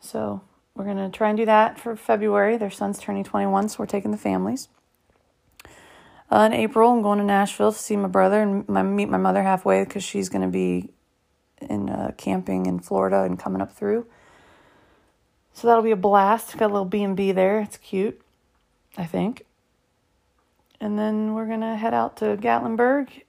So 0.00 0.40
we're 0.74 0.84
going 0.84 0.96
to 0.96 1.08
try 1.08 1.28
and 1.28 1.38
do 1.38 1.44
that 1.44 1.78
for 1.78 1.94
February. 1.94 2.56
Their 2.56 2.70
son's 2.70 2.98
turning 2.98 3.22
21, 3.22 3.68
so 3.68 3.76
we're 3.78 3.86
taking 3.86 4.10
the 4.10 4.16
families. 4.16 4.68
Uh, 6.28 6.48
in 6.50 6.52
April, 6.52 6.90
I'm 6.90 7.02
going 7.02 7.18
to 7.20 7.24
Nashville 7.24 7.70
to 7.70 7.78
see 7.78 7.96
my 7.96 8.08
brother 8.08 8.42
and 8.42 8.68
my, 8.68 8.82
meet 8.82 9.08
my 9.08 9.18
mother 9.18 9.44
halfway 9.44 9.84
because 9.84 10.02
she's 10.02 10.28
going 10.28 10.42
to 10.42 10.48
be 10.48 10.90
in 11.60 11.88
uh, 11.88 12.10
camping 12.16 12.66
in 12.66 12.80
Florida 12.80 13.22
and 13.22 13.38
coming 13.38 13.62
up 13.62 13.72
through. 13.72 14.06
So 15.52 15.68
that'll 15.68 15.84
be 15.84 15.92
a 15.92 15.96
blast. 15.96 16.58
Got 16.58 16.66
a 16.70 16.74
little 16.74 16.84
B 16.84 17.04
and 17.04 17.16
B 17.16 17.30
there. 17.30 17.60
It's 17.60 17.76
cute, 17.76 18.20
I 18.98 19.06
think. 19.06 19.46
And 20.80 20.98
then 20.98 21.34
we're 21.34 21.46
gonna 21.46 21.76
head 21.76 21.94
out 21.94 22.18
to 22.18 22.36
Gatlinburg 22.36 23.22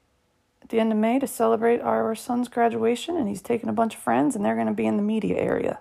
at 0.67 0.71
the 0.71 0.81
end 0.81 0.91
of 0.91 0.97
May 0.97 1.17
to 1.17 1.27
celebrate 1.27 1.79
our 1.79 2.13
son's 2.13 2.49
graduation. 2.49 3.15
And 3.15 3.29
he's 3.29 3.41
taking 3.41 3.69
a 3.69 3.73
bunch 3.73 3.95
of 3.95 4.01
friends, 4.01 4.35
and 4.35 4.43
they're 4.43 4.57
gonna 4.57 4.73
be 4.73 4.85
in 4.85 4.97
the 4.97 5.01
media 5.01 5.37
area 5.37 5.79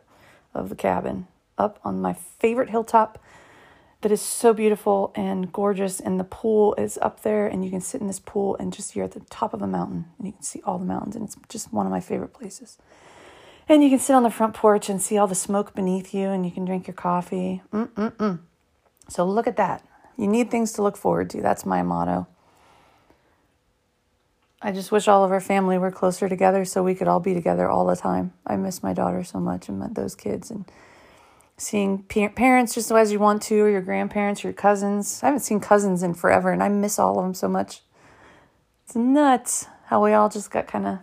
of 0.54 0.68
the 0.68 0.76
cabin, 0.76 1.26
up 1.58 1.80
on 1.82 2.00
my 2.00 2.12
favorite 2.12 2.70
hilltop 2.70 3.18
that 4.02 4.12
is 4.12 4.20
so 4.20 4.54
beautiful 4.54 5.10
and 5.16 5.52
gorgeous. 5.52 5.98
And 5.98 6.20
the 6.20 6.24
pool 6.24 6.76
is 6.78 7.00
up 7.02 7.22
there, 7.22 7.48
and 7.48 7.64
you 7.64 7.70
can 7.72 7.80
sit 7.80 8.00
in 8.00 8.06
this 8.06 8.20
pool 8.20 8.54
and 8.60 8.72
just 8.72 8.94
you're 8.94 9.04
at 9.04 9.10
the 9.10 9.20
top 9.28 9.52
of 9.52 9.60
a 9.60 9.66
mountain, 9.66 10.04
and 10.18 10.28
you 10.28 10.32
can 10.32 10.42
see 10.42 10.62
all 10.64 10.78
the 10.78 10.84
mountains, 10.84 11.16
and 11.16 11.24
it's 11.24 11.36
just 11.48 11.72
one 11.72 11.84
of 11.84 11.90
my 11.90 11.98
favorite 11.98 12.32
places. 12.32 12.78
And 13.68 13.82
you 13.82 13.90
can 13.90 13.98
sit 13.98 14.14
on 14.14 14.22
the 14.22 14.30
front 14.30 14.54
porch 14.54 14.88
and 14.88 15.02
see 15.02 15.18
all 15.18 15.26
the 15.26 15.34
smoke 15.34 15.74
beneath 15.74 16.14
you, 16.14 16.28
and 16.28 16.44
you 16.46 16.52
can 16.52 16.64
drink 16.64 16.86
your 16.86 16.94
coffee. 16.94 17.60
Mm-mm-mm. 17.72 18.38
So 19.08 19.24
look 19.24 19.48
at 19.48 19.56
that. 19.56 19.84
You 20.16 20.28
need 20.28 20.48
things 20.48 20.72
to 20.74 20.82
look 20.82 20.96
forward 20.96 21.28
to. 21.30 21.42
That's 21.42 21.66
my 21.66 21.82
motto. 21.82 22.28
I 24.66 24.72
just 24.72 24.90
wish 24.90 25.06
all 25.06 25.22
of 25.22 25.30
our 25.30 25.40
family 25.40 25.78
were 25.78 25.92
closer 25.92 26.28
together 26.28 26.64
so 26.64 26.82
we 26.82 26.96
could 26.96 27.06
all 27.06 27.20
be 27.20 27.34
together 27.34 27.70
all 27.70 27.86
the 27.86 27.94
time. 27.94 28.32
I 28.44 28.56
miss 28.56 28.82
my 28.82 28.92
daughter 28.92 29.22
so 29.22 29.38
much 29.38 29.68
and 29.68 29.94
those 29.94 30.16
kids 30.16 30.50
and 30.50 30.64
seeing 31.56 32.02
parents 32.02 32.74
just 32.74 32.90
as 32.90 33.12
you 33.12 33.20
want 33.20 33.42
to, 33.42 33.60
or 33.60 33.70
your 33.70 33.80
grandparents, 33.80 34.44
or 34.44 34.48
your 34.48 34.54
cousins. 34.54 35.22
I 35.22 35.26
haven't 35.26 35.42
seen 35.42 35.60
cousins 35.60 36.02
in 36.02 36.14
forever 36.14 36.50
and 36.50 36.64
I 36.64 36.68
miss 36.68 36.98
all 36.98 37.16
of 37.16 37.24
them 37.24 37.32
so 37.32 37.46
much. 37.46 37.82
It's 38.84 38.96
nuts 38.96 39.66
how 39.84 40.02
we 40.02 40.12
all 40.12 40.28
just 40.28 40.50
got 40.50 40.66
kind 40.66 40.84
of 40.88 40.98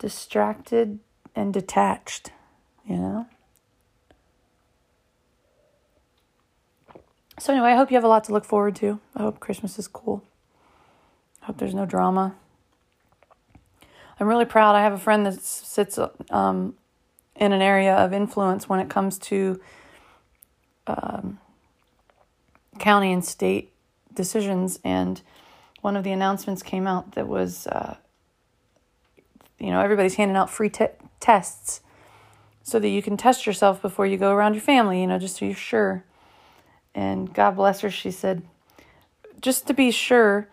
distracted 0.00 0.98
and 1.36 1.54
detached, 1.54 2.32
you 2.84 2.96
know? 2.96 3.26
So, 7.38 7.52
anyway, 7.52 7.68
I 7.68 7.76
hope 7.76 7.92
you 7.92 7.96
have 7.96 8.02
a 8.02 8.08
lot 8.08 8.24
to 8.24 8.32
look 8.32 8.44
forward 8.44 8.74
to. 8.76 8.98
I 9.14 9.22
hope 9.22 9.38
Christmas 9.38 9.78
is 9.78 9.86
cool. 9.86 10.24
Hope 11.44 11.58
there's 11.58 11.74
no 11.74 11.86
drama. 11.86 12.34
I'm 14.18 14.28
really 14.28 14.44
proud. 14.44 14.74
I 14.74 14.82
have 14.82 14.92
a 14.92 14.98
friend 14.98 15.26
that 15.26 15.40
sits 15.40 15.98
um, 16.30 16.74
in 17.36 17.52
an 17.52 17.62
area 17.62 17.94
of 17.94 18.12
influence 18.12 18.68
when 18.68 18.80
it 18.80 18.88
comes 18.88 19.18
to 19.18 19.60
um, 20.86 21.38
county 22.78 23.12
and 23.12 23.24
state 23.24 23.72
decisions. 24.12 24.78
And 24.84 25.20
one 25.80 25.96
of 25.96 26.04
the 26.04 26.12
announcements 26.12 26.62
came 26.62 26.86
out 26.86 27.12
that 27.12 27.26
was 27.26 27.66
uh, 27.66 27.96
you 29.58 29.70
know, 29.70 29.80
everybody's 29.80 30.16
handing 30.16 30.36
out 30.36 30.50
free 30.50 30.68
te- 30.68 30.86
tests 31.20 31.80
so 32.62 32.78
that 32.78 32.88
you 32.88 33.02
can 33.02 33.16
test 33.16 33.46
yourself 33.46 33.80
before 33.80 34.06
you 34.06 34.16
go 34.16 34.32
around 34.32 34.54
your 34.54 34.62
family, 34.62 35.00
you 35.00 35.06
know, 35.06 35.18
just 35.18 35.36
so 35.36 35.44
you're 35.44 35.54
sure. 35.54 36.04
And 36.94 37.32
God 37.32 37.56
bless 37.56 37.80
her, 37.80 37.90
she 37.90 38.10
said, 38.10 38.42
just 39.40 39.66
to 39.66 39.74
be 39.74 39.90
sure, 39.90 40.48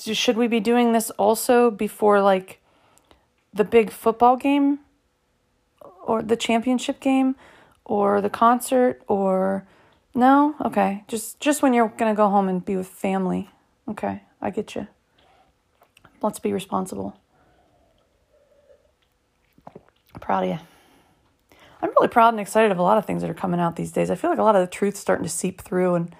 should 0.00 0.36
we 0.36 0.46
be 0.46 0.60
doing 0.60 0.92
this 0.92 1.10
also 1.10 1.70
before 1.70 2.20
like 2.20 2.60
the 3.52 3.64
big 3.64 3.90
football 3.90 4.36
game 4.36 4.80
or 6.04 6.22
the 6.22 6.36
championship 6.36 7.00
game 7.00 7.36
or 7.84 8.20
the 8.20 8.30
concert 8.30 9.02
or 9.08 9.66
no? 10.14 10.54
Okay. 10.64 11.04
Just 11.08 11.40
just 11.40 11.62
when 11.62 11.74
you're 11.74 11.88
going 11.88 12.12
to 12.12 12.16
go 12.16 12.28
home 12.28 12.48
and 12.48 12.64
be 12.64 12.76
with 12.76 12.88
family. 12.88 13.50
Okay. 13.88 14.22
I 14.40 14.50
get 14.50 14.74
you. 14.74 14.86
Let's 16.22 16.38
be 16.38 16.52
responsible. 16.52 17.16
Proud 20.20 20.44
of 20.44 20.50
you. 20.50 20.58
I'm 21.82 21.90
really 21.90 22.08
proud 22.08 22.34
and 22.34 22.40
excited 22.40 22.70
of 22.70 22.78
a 22.78 22.82
lot 22.82 22.98
of 22.98 23.06
things 23.06 23.22
that 23.22 23.30
are 23.30 23.34
coming 23.34 23.60
out 23.60 23.76
these 23.76 23.92
days. 23.92 24.10
I 24.10 24.14
feel 24.14 24.30
like 24.30 24.38
a 24.38 24.42
lot 24.42 24.54
of 24.54 24.60
the 24.60 24.70
truth's 24.70 25.00
starting 25.00 25.24
to 25.24 25.30
seep 25.30 25.62
through, 25.62 25.94
and 25.94 26.14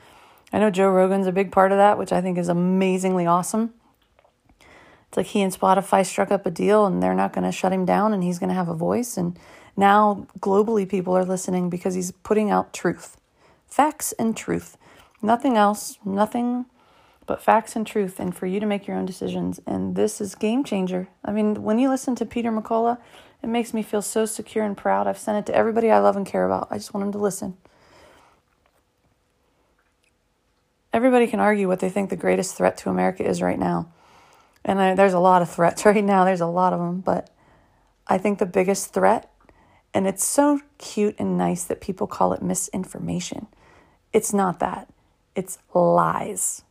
I 0.52 0.58
know 0.58 0.70
Joe 0.70 0.90
Rogan's 0.90 1.26
a 1.26 1.32
big 1.32 1.52
part 1.52 1.72
of 1.72 1.78
that, 1.78 1.98
which 1.98 2.12
I 2.12 2.20
think 2.20 2.38
is 2.38 2.48
amazingly 2.48 3.26
awesome. 3.26 3.74
It's 5.08 5.16
like 5.16 5.26
he 5.26 5.42
and 5.42 5.52
Spotify 5.52 6.04
struck 6.04 6.30
up 6.30 6.46
a 6.46 6.50
deal, 6.50 6.86
and 6.86 7.02
they're 7.02 7.14
not 7.14 7.32
going 7.32 7.44
to 7.44 7.52
shut 7.52 7.72
him 7.72 7.84
down, 7.84 8.12
and 8.12 8.22
he's 8.22 8.38
going 8.38 8.48
to 8.48 8.54
have 8.54 8.68
a 8.68 8.74
voice. 8.74 9.16
And 9.16 9.38
now 9.76 10.26
globally, 10.38 10.88
people 10.88 11.16
are 11.16 11.24
listening 11.24 11.70
because 11.70 11.94
he's 11.94 12.12
putting 12.12 12.50
out 12.50 12.72
truth, 12.72 13.16
facts 13.66 14.12
and 14.12 14.36
truth, 14.36 14.76
nothing 15.22 15.56
else, 15.56 15.98
nothing 16.04 16.66
but 17.26 17.42
facts 17.42 17.76
and 17.76 17.86
truth, 17.86 18.18
and 18.18 18.36
for 18.36 18.46
you 18.46 18.60
to 18.60 18.66
make 18.66 18.86
your 18.86 18.96
own 18.96 19.06
decisions. 19.06 19.60
And 19.66 19.94
this 19.94 20.20
is 20.20 20.34
game 20.34 20.64
changer. 20.64 21.08
I 21.24 21.32
mean, 21.32 21.62
when 21.62 21.78
you 21.78 21.88
listen 21.88 22.14
to 22.16 22.26
Peter 22.26 22.50
McCullough 22.50 22.98
it 23.42 23.48
makes 23.48 23.72
me 23.72 23.82
feel 23.82 24.02
so 24.02 24.26
secure 24.26 24.64
and 24.64 24.76
proud. 24.76 25.06
I've 25.06 25.18
sent 25.18 25.38
it 25.38 25.50
to 25.50 25.56
everybody 25.56 25.90
I 25.90 25.98
love 25.98 26.16
and 26.16 26.26
care 26.26 26.44
about. 26.44 26.68
I 26.70 26.76
just 26.76 26.92
want 26.92 27.04
them 27.04 27.12
to 27.12 27.18
listen. 27.18 27.56
Everybody 30.92 31.26
can 31.26 31.40
argue 31.40 31.68
what 31.68 31.80
they 31.80 31.88
think 31.88 32.10
the 32.10 32.16
greatest 32.16 32.56
threat 32.56 32.76
to 32.78 32.90
America 32.90 33.24
is 33.24 33.40
right 33.40 33.58
now. 33.58 33.92
And 34.64 34.80
I, 34.80 34.94
there's 34.94 35.12
a 35.12 35.20
lot 35.20 35.42
of 35.42 35.50
threats 35.50 35.84
right 35.86 36.04
now, 36.04 36.24
there's 36.24 36.40
a 36.40 36.46
lot 36.46 36.72
of 36.72 36.80
them. 36.80 37.00
But 37.00 37.30
I 38.06 38.18
think 38.18 38.38
the 38.38 38.46
biggest 38.46 38.92
threat, 38.92 39.30
and 39.94 40.06
it's 40.06 40.24
so 40.24 40.60
cute 40.78 41.16
and 41.18 41.38
nice 41.38 41.64
that 41.64 41.80
people 41.80 42.06
call 42.06 42.32
it 42.32 42.42
misinformation. 42.42 43.46
It's 44.12 44.32
not 44.32 44.58
that, 44.60 44.88
it's 45.34 45.58
lies. 45.74 46.62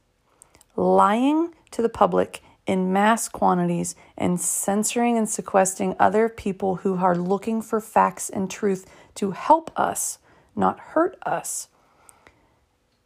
Lying 0.76 1.54
to 1.72 1.82
the 1.82 1.90
public 1.90 2.42
in 2.66 2.94
mass 2.94 3.28
quantities 3.28 3.96
and 4.18 4.40
censoring 4.40 5.18
and 5.18 5.28
sequestering 5.28 5.96
other 6.00 6.30
people 6.30 6.78
who 6.78 6.98
are 6.98 7.16
looking 7.18 7.62
for 7.62 7.82
facts 7.82 8.30
and 8.30 8.52
truth 8.52 8.86
to 9.16 9.32
help 9.32 9.72
us, 9.80 10.20
not 10.56 10.80
hurt 10.80 11.18
us, 11.26 11.70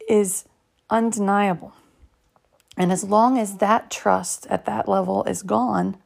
is 0.08 0.44
undeniable. 0.94 1.74
And 2.76 2.90
as 2.90 3.04
long 3.04 3.38
as 3.38 3.58
that 3.58 3.90
trust 3.90 4.46
at 4.46 4.64
that 4.64 4.88
level 4.88 5.24
is 5.24 5.42
gone, 5.42 5.98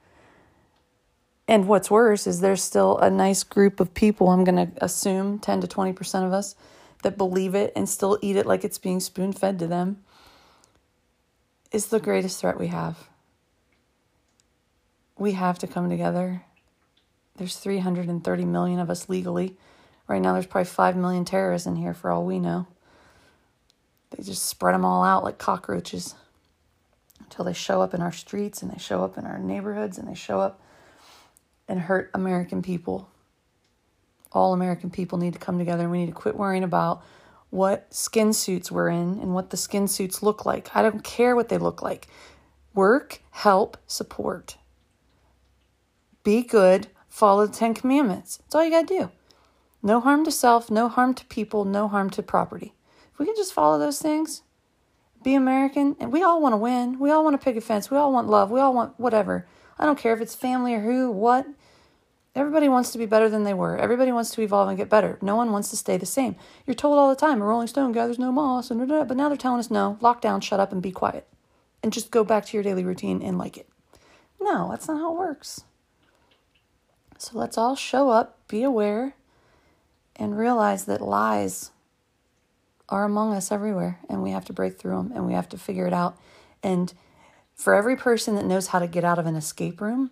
and 1.46 1.68
what's 1.68 1.90
worse 1.90 2.26
is 2.26 2.40
there's 2.40 2.62
still 2.62 2.98
a 2.98 3.08
nice 3.08 3.42
group 3.44 3.78
of 3.78 3.94
people, 3.94 4.28
I'm 4.28 4.44
going 4.44 4.66
to 4.66 4.84
assume 4.84 5.38
10 5.38 5.60
to 5.60 5.66
20% 5.66 6.26
of 6.26 6.32
us, 6.32 6.56
that 7.04 7.16
believe 7.16 7.54
it 7.54 7.72
and 7.76 7.88
still 7.88 8.18
eat 8.20 8.34
it 8.34 8.44
like 8.44 8.64
it's 8.64 8.78
being 8.78 8.98
spoon 8.98 9.32
fed 9.32 9.58
to 9.60 9.68
them, 9.68 10.02
is 11.70 11.86
the 11.86 12.00
greatest 12.00 12.40
threat 12.40 12.58
we 12.58 12.66
have 12.66 13.08
we 15.18 15.32
have 15.32 15.58
to 15.58 15.66
come 15.66 15.90
together. 15.90 16.42
There's 17.36 17.56
330 17.56 18.44
million 18.44 18.78
of 18.78 18.90
us 18.90 19.08
legally. 19.08 19.56
Right 20.06 20.22
now, 20.22 20.32
there's 20.32 20.46
probably 20.46 20.66
5 20.66 20.96
million 20.96 21.24
terrorists 21.24 21.66
in 21.66 21.76
here 21.76 21.94
for 21.94 22.10
all 22.10 22.24
we 22.24 22.38
know. 22.38 22.66
They 24.10 24.22
just 24.22 24.46
spread 24.46 24.74
them 24.74 24.84
all 24.84 25.04
out 25.04 25.24
like 25.24 25.38
cockroaches 25.38 26.14
until 27.20 27.44
they 27.44 27.52
show 27.52 27.82
up 27.82 27.94
in 27.94 28.00
our 28.00 28.12
streets 28.12 28.62
and 28.62 28.70
they 28.70 28.78
show 28.78 29.04
up 29.04 29.18
in 29.18 29.26
our 29.26 29.38
neighborhoods 29.38 29.98
and 29.98 30.08
they 30.08 30.14
show 30.14 30.40
up 30.40 30.60
and 31.66 31.80
hurt 31.80 32.10
American 32.14 32.62
people. 32.62 33.10
All 34.32 34.52
American 34.52 34.90
people 34.90 35.18
need 35.18 35.34
to 35.34 35.38
come 35.38 35.58
together 35.58 35.82
and 35.82 35.90
we 35.90 35.98
need 35.98 36.06
to 36.06 36.12
quit 36.12 36.36
worrying 36.36 36.64
about 36.64 37.02
what 37.50 37.92
skin 37.92 38.32
suits 38.32 38.70
we're 38.70 38.88
in 38.88 39.18
and 39.18 39.34
what 39.34 39.50
the 39.50 39.56
skin 39.56 39.88
suits 39.88 40.22
look 40.22 40.44
like. 40.46 40.74
I 40.74 40.82
don't 40.82 41.04
care 41.04 41.34
what 41.36 41.48
they 41.48 41.58
look 41.58 41.82
like. 41.82 42.08
Work, 42.74 43.22
help, 43.30 43.76
support 43.86 44.56
be 46.28 46.42
good, 46.42 46.88
follow 47.08 47.46
the 47.46 47.52
Ten 47.54 47.72
Commandments. 47.72 48.36
That's 48.36 48.54
all 48.54 48.62
you 48.62 48.70
got 48.70 48.86
to 48.86 48.98
do. 48.98 49.10
No 49.82 49.98
harm 49.98 50.26
to 50.26 50.30
self, 50.30 50.70
no 50.70 50.86
harm 50.86 51.14
to 51.14 51.24
people, 51.24 51.64
no 51.64 51.88
harm 51.88 52.10
to 52.10 52.22
property. 52.22 52.74
We 53.18 53.26
can 53.26 53.34
just 53.36 53.52
follow 53.52 53.78
those 53.78 54.00
things, 54.00 54.42
be 55.22 55.34
American, 55.34 55.96
and 55.98 56.12
we 56.12 56.22
all 56.22 56.40
want 56.40 56.52
to 56.52 56.56
win. 56.56 56.98
We 56.98 57.10
all 57.10 57.24
want 57.24 57.38
to 57.38 57.44
pick 57.44 57.56
a 57.56 57.60
fence. 57.60 57.90
We 57.90 57.96
all 57.96 58.12
want 58.12 58.28
love. 58.28 58.50
We 58.50 58.60
all 58.60 58.72
want 58.72 58.98
whatever. 58.98 59.46
I 59.78 59.84
don't 59.84 59.98
care 59.98 60.12
if 60.12 60.20
it's 60.20 60.34
family 60.34 60.74
or 60.74 60.80
who, 60.80 61.10
what. 61.10 61.46
Everybody 62.34 62.68
wants 62.68 62.92
to 62.92 62.98
be 62.98 63.06
better 63.06 63.28
than 63.28 63.42
they 63.42 63.54
were. 63.54 63.76
Everybody 63.76 64.12
wants 64.12 64.30
to 64.30 64.42
evolve 64.42 64.68
and 64.68 64.78
get 64.78 64.88
better. 64.88 65.18
No 65.20 65.34
one 65.34 65.50
wants 65.50 65.70
to 65.70 65.76
stay 65.76 65.96
the 65.96 66.06
same. 66.06 66.36
You're 66.66 66.74
told 66.74 66.96
all 66.98 67.08
the 67.08 67.16
time, 67.16 67.42
a 67.42 67.44
Rolling 67.44 67.66
Stone 67.66 67.92
gathers 67.92 68.18
no 68.18 68.30
moss, 68.30 68.70
and 68.70 68.86
but 68.86 69.16
now 69.16 69.28
they're 69.28 69.36
telling 69.36 69.58
us 69.58 69.70
no, 69.70 69.98
lock 70.00 70.20
down, 70.20 70.40
shut 70.40 70.60
up, 70.60 70.70
and 70.70 70.80
be 70.80 70.92
quiet. 70.92 71.26
And 71.82 71.92
just 71.92 72.12
go 72.12 72.22
back 72.22 72.46
to 72.46 72.56
your 72.56 72.62
daily 72.62 72.84
routine 72.84 73.22
and 73.22 73.38
like 73.38 73.56
it. 73.56 73.68
No, 74.40 74.68
that's 74.70 74.86
not 74.86 74.98
how 74.98 75.14
it 75.14 75.18
works. 75.18 75.62
So 77.18 77.36
let's 77.36 77.58
all 77.58 77.74
show 77.74 78.10
up, 78.10 78.38
be 78.46 78.62
aware, 78.62 79.14
and 80.14 80.38
realize 80.38 80.84
that 80.84 81.00
lies 81.00 81.72
are 82.88 83.04
among 83.04 83.34
us 83.34 83.52
everywhere 83.52 83.98
and 84.08 84.22
we 84.22 84.30
have 84.30 84.44
to 84.46 84.52
break 84.52 84.78
through 84.78 84.96
them 84.96 85.12
and 85.14 85.26
we 85.26 85.32
have 85.32 85.48
to 85.50 85.58
figure 85.58 85.86
it 85.86 85.92
out. 85.92 86.18
And 86.62 86.92
for 87.54 87.74
every 87.74 87.96
person 87.96 88.34
that 88.36 88.44
knows 88.44 88.68
how 88.68 88.78
to 88.78 88.86
get 88.86 89.04
out 89.04 89.18
of 89.18 89.26
an 89.26 89.36
escape 89.36 89.80
room, 89.80 90.10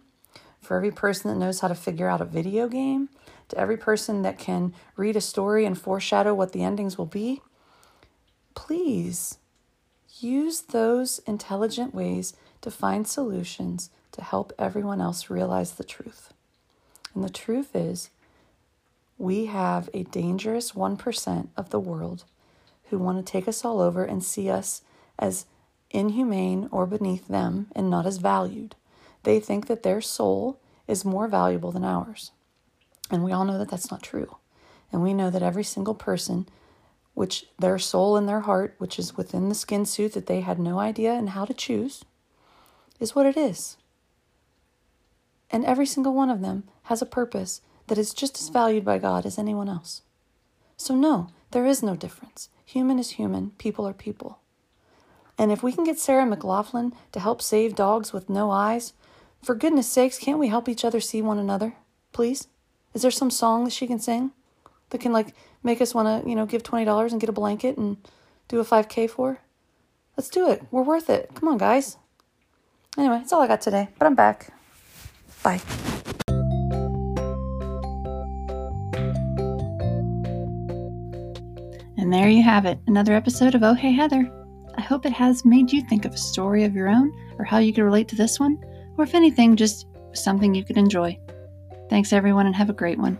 for 0.61 0.77
every 0.77 0.91
person 0.91 1.31
that 1.31 1.39
knows 1.39 1.61
how 1.61 1.69
to 1.69 1.75
figure 1.75 2.09
out 2.09 2.21
a 2.21 2.25
video 2.25 2.69
game, 2.69 3.09
to 3.49 3.59
every 3.59 3.77
person 3.77 4.23
that 4.23 4.39
can 4.39 4.75
read 4.97 5.17
a 5.17 5.21
story 5.21 5.65
and 5.65 5.79
foreshadow 5.79 6.35
what 6.35 6.53
the 6.53 6.65
endings 6.65 6.99
will 6.99 7.07
be, 7.07 7.41
please 8.55 9.39
use 10.19 10.62
those 10.62 11.21
intelligent 11.21 11.95
ways 11.95 12.35
to 12.62 12.71
find 12.71 13.07
solutions 13.07 13.91
to 14.12 14.23
help 14.23 14.53
everyone 14.59 15.01
else 15.01 15.31
realize 15.31 15.73
the 15.73 15.85
truth. 15.85 16.33
And 17.15 17.23
the 17.23 17.31
truth 17.31 17.77
is, 17.77 18.11
we 19.19 19.47
have 19.47 19.89
a 19.95 20.03
dangerous 20.03 20.73
1% 20.73 21.49
of 21.57 21.71
the 21.71 21.81
world 21.81 22.25
who 22.90 22.99
want 22.99 23.25
to 23.25 23.33
take 23.33 23.49
us 23.49 23.64
all 23.64 23.81
over 23.81 24.05
and 24.05 24.22
see 24.22 24.49
us 24.49 24.83
as 25.18 25.46
inhumane 25.90 26.68
or 26.70 26.87
beneath 26.87 27.29
them 27.29 27.68
and 27.75 27.90
not 27.90 28.07
as 28.07 28.18
valued. 28.18 28.75
They 29.22 29.40
think 29.40 29.66
that 29.66 29.83
their 29.83 30.01
soul 30.01 30.61
is 30.87 31.05
more 31.05 31.29
valuable 31.29 31.72
than 31.72 31.85
ours. 31.85 32.33
And 33.11 33.25
we 33.25 33.33
all 33.33 33.44
know 33.44 33.59
that 33.59 33.70
that's 33.70 33.90
not 33.90 34.03
true. 34.03 34.37
And 34.92 35.03
we 35.03 35.14
know 35.14 35.31
that 35.31 35.42
every 35.42 35.64
single 35.64 35.94
person, 35.94 36.46
which 37.14 37.46
their 37.59 37.79
soul 37.79 38.16
and 38.16 38.29
their 38.29 38.40
heart, 38.40 38.75
which 38.79 38.99
is 38.99 39.16
within 39.16 39.49
the 39.49 39.55
skin 39.55 39.85
suit 39.85 40.12
that 40.12 40.27
they 40.27 40.40
had 40.40 40.59
no 40.59 40.79
idea 40.79 41.12
and 41.12 41.31
how 41.31 41.44
to 41.44 41.55
choose, 41.55 42.05
is 43.01 43.14
what 43.14 43.27
it 43.27 43.37
is. 43.37 43.77
And 45.51 45.64
every 45.64 45.87
single 45.87 46.14
one 46.14 46.31
of 46.31 46.40
them 46.40 46.64
has 46.85 47.03
a 47.03 47.07
purpose 47.07 47.61
that 47.87 47.99
is 47.99 48.14
just 48.14 48.38
as 48.38 48.49
valued 48.49 48.85
by 48.85 48.99
God 48.99 49.25
as 49.27 49.38
anyone 49.38 49.68
else. 49.68 50.03
So, 50.77 50.94
no, 50.94 51.29
there 51.53 51.66
is 51.66 51.83
no 51.83 51.96
difference. 51.96 52.49
Human 52.66 52.98
is 52.98 53.11
human, 53.11 53.50
people 53.59 53.87
are 53.87 53.92
people. 53.92 54.40
And 55.38 55.52
if 55.52 55.62
we 55.62 55.72
can 55.72 55.85
get 55.85 56.00
Sarah 56.00 56.26
McLachlan 56.26 56.92
to 57.12 57.20
help 57.20 57.40
save 57.40 57.76
dogs 57.76 58.12
with 58.12 58.29
no 58.29 58.50
eyes, 58.50 58.92
for 59.42 59.55
goodness 59.55 59.88
sakes, 59.88 60.18
can't 60.18 60.40
we 60.40 60.48
help 60.48 60.68
each 60.68 60.85
other 60.85 61.00
see 61.00 61.22
one 61.22 61.38
another? 61.38 61.74
Please? 62.12 62.48
Is 62.92 63.02
there 63.02 63.11
some 63.12 63.31
song 63.31 63.64
that 63.64 63.72
she 63.72 63.87
can 63.87 64.00
sing 64.00 64.33
that 64.90 65.00
can 65.00 65.12
like 65.12 65.35
make 65.62 65.81
us 65.81 65.94
want 65.94 66.24
to, 66.24 66.29
you 66.29 66.35
know, 66.35 66.46
give 66.46 66.64
$20 66.64 67.12
and 67.12 67.20
get 67.20 67.29
a 67.29 67.33
blanket 67.33 67.76
and 67.76 67.98
do 68.48 68.59
a 68.59 68.64
5K 68.64 69.09
for? 69.09 69.38
Let's 70.16 70.29
do 70.29 70.50
it. 70.50 70.62
We're 70.72 70.83
worth 70.83 71.09
it. 71.09 71.31
Come 71.35 71.48
on, 71.48 71.59
guys. 71.59 71.98
Anyway, 72.98 73.18
that's 73.18 73.33
all 73.33 73.42
I 73.42 73.46
got 73.46 73.61
today, 73.61 73.88
but 73.98 74.07
I'm 74.07 74.14
back. 74.14 74.52
Bye. 75.42 75.61
And 82.07 82.14
there 82.14 82.29
you 82.29 82.45
have 82.45 82.66
it, 82.66 82.79
another 82.87 83.14
episode 83.14 83.57
of 83.57 83.64
Oh 83.64 83.75
Hey 83.75 83.90
Heather. 83.90 84.31
I 84.77 84.81
hope 84.81 85.05
it 85.05 85.12
has 85.12 85.45
made 85.45 85.73
you 85.73 85.83
think 85.83 86.05
of 86.05 86.14
a 86.14 86.16
story 86.16 86.62
of 86.62 86.73
your 86.73 86.88
own 86.88 87.12
or 87.37 87.45
how 87.45 87.59
you 87.59 87.73
could 87.73 87.83
relate 87.83 88.07
to 88.07 88.14
this 88.14 88.38
one, 88.38 88.61
or 88.97 89.03
if 89.03 89.12
anything, 89.12 89.57
just 89.57 89.88
something 90.12 90.55
you 90.55 90.64
could 90.64 90.77
enjoy. 90.79 91.19
Thanks, 91.90 92.12
everyone, 92.12 92.47
and 92.47 92.55
have 92.55 92.71
a 92.71 92.73
great 92.73 92.97
one. 92.97 93.19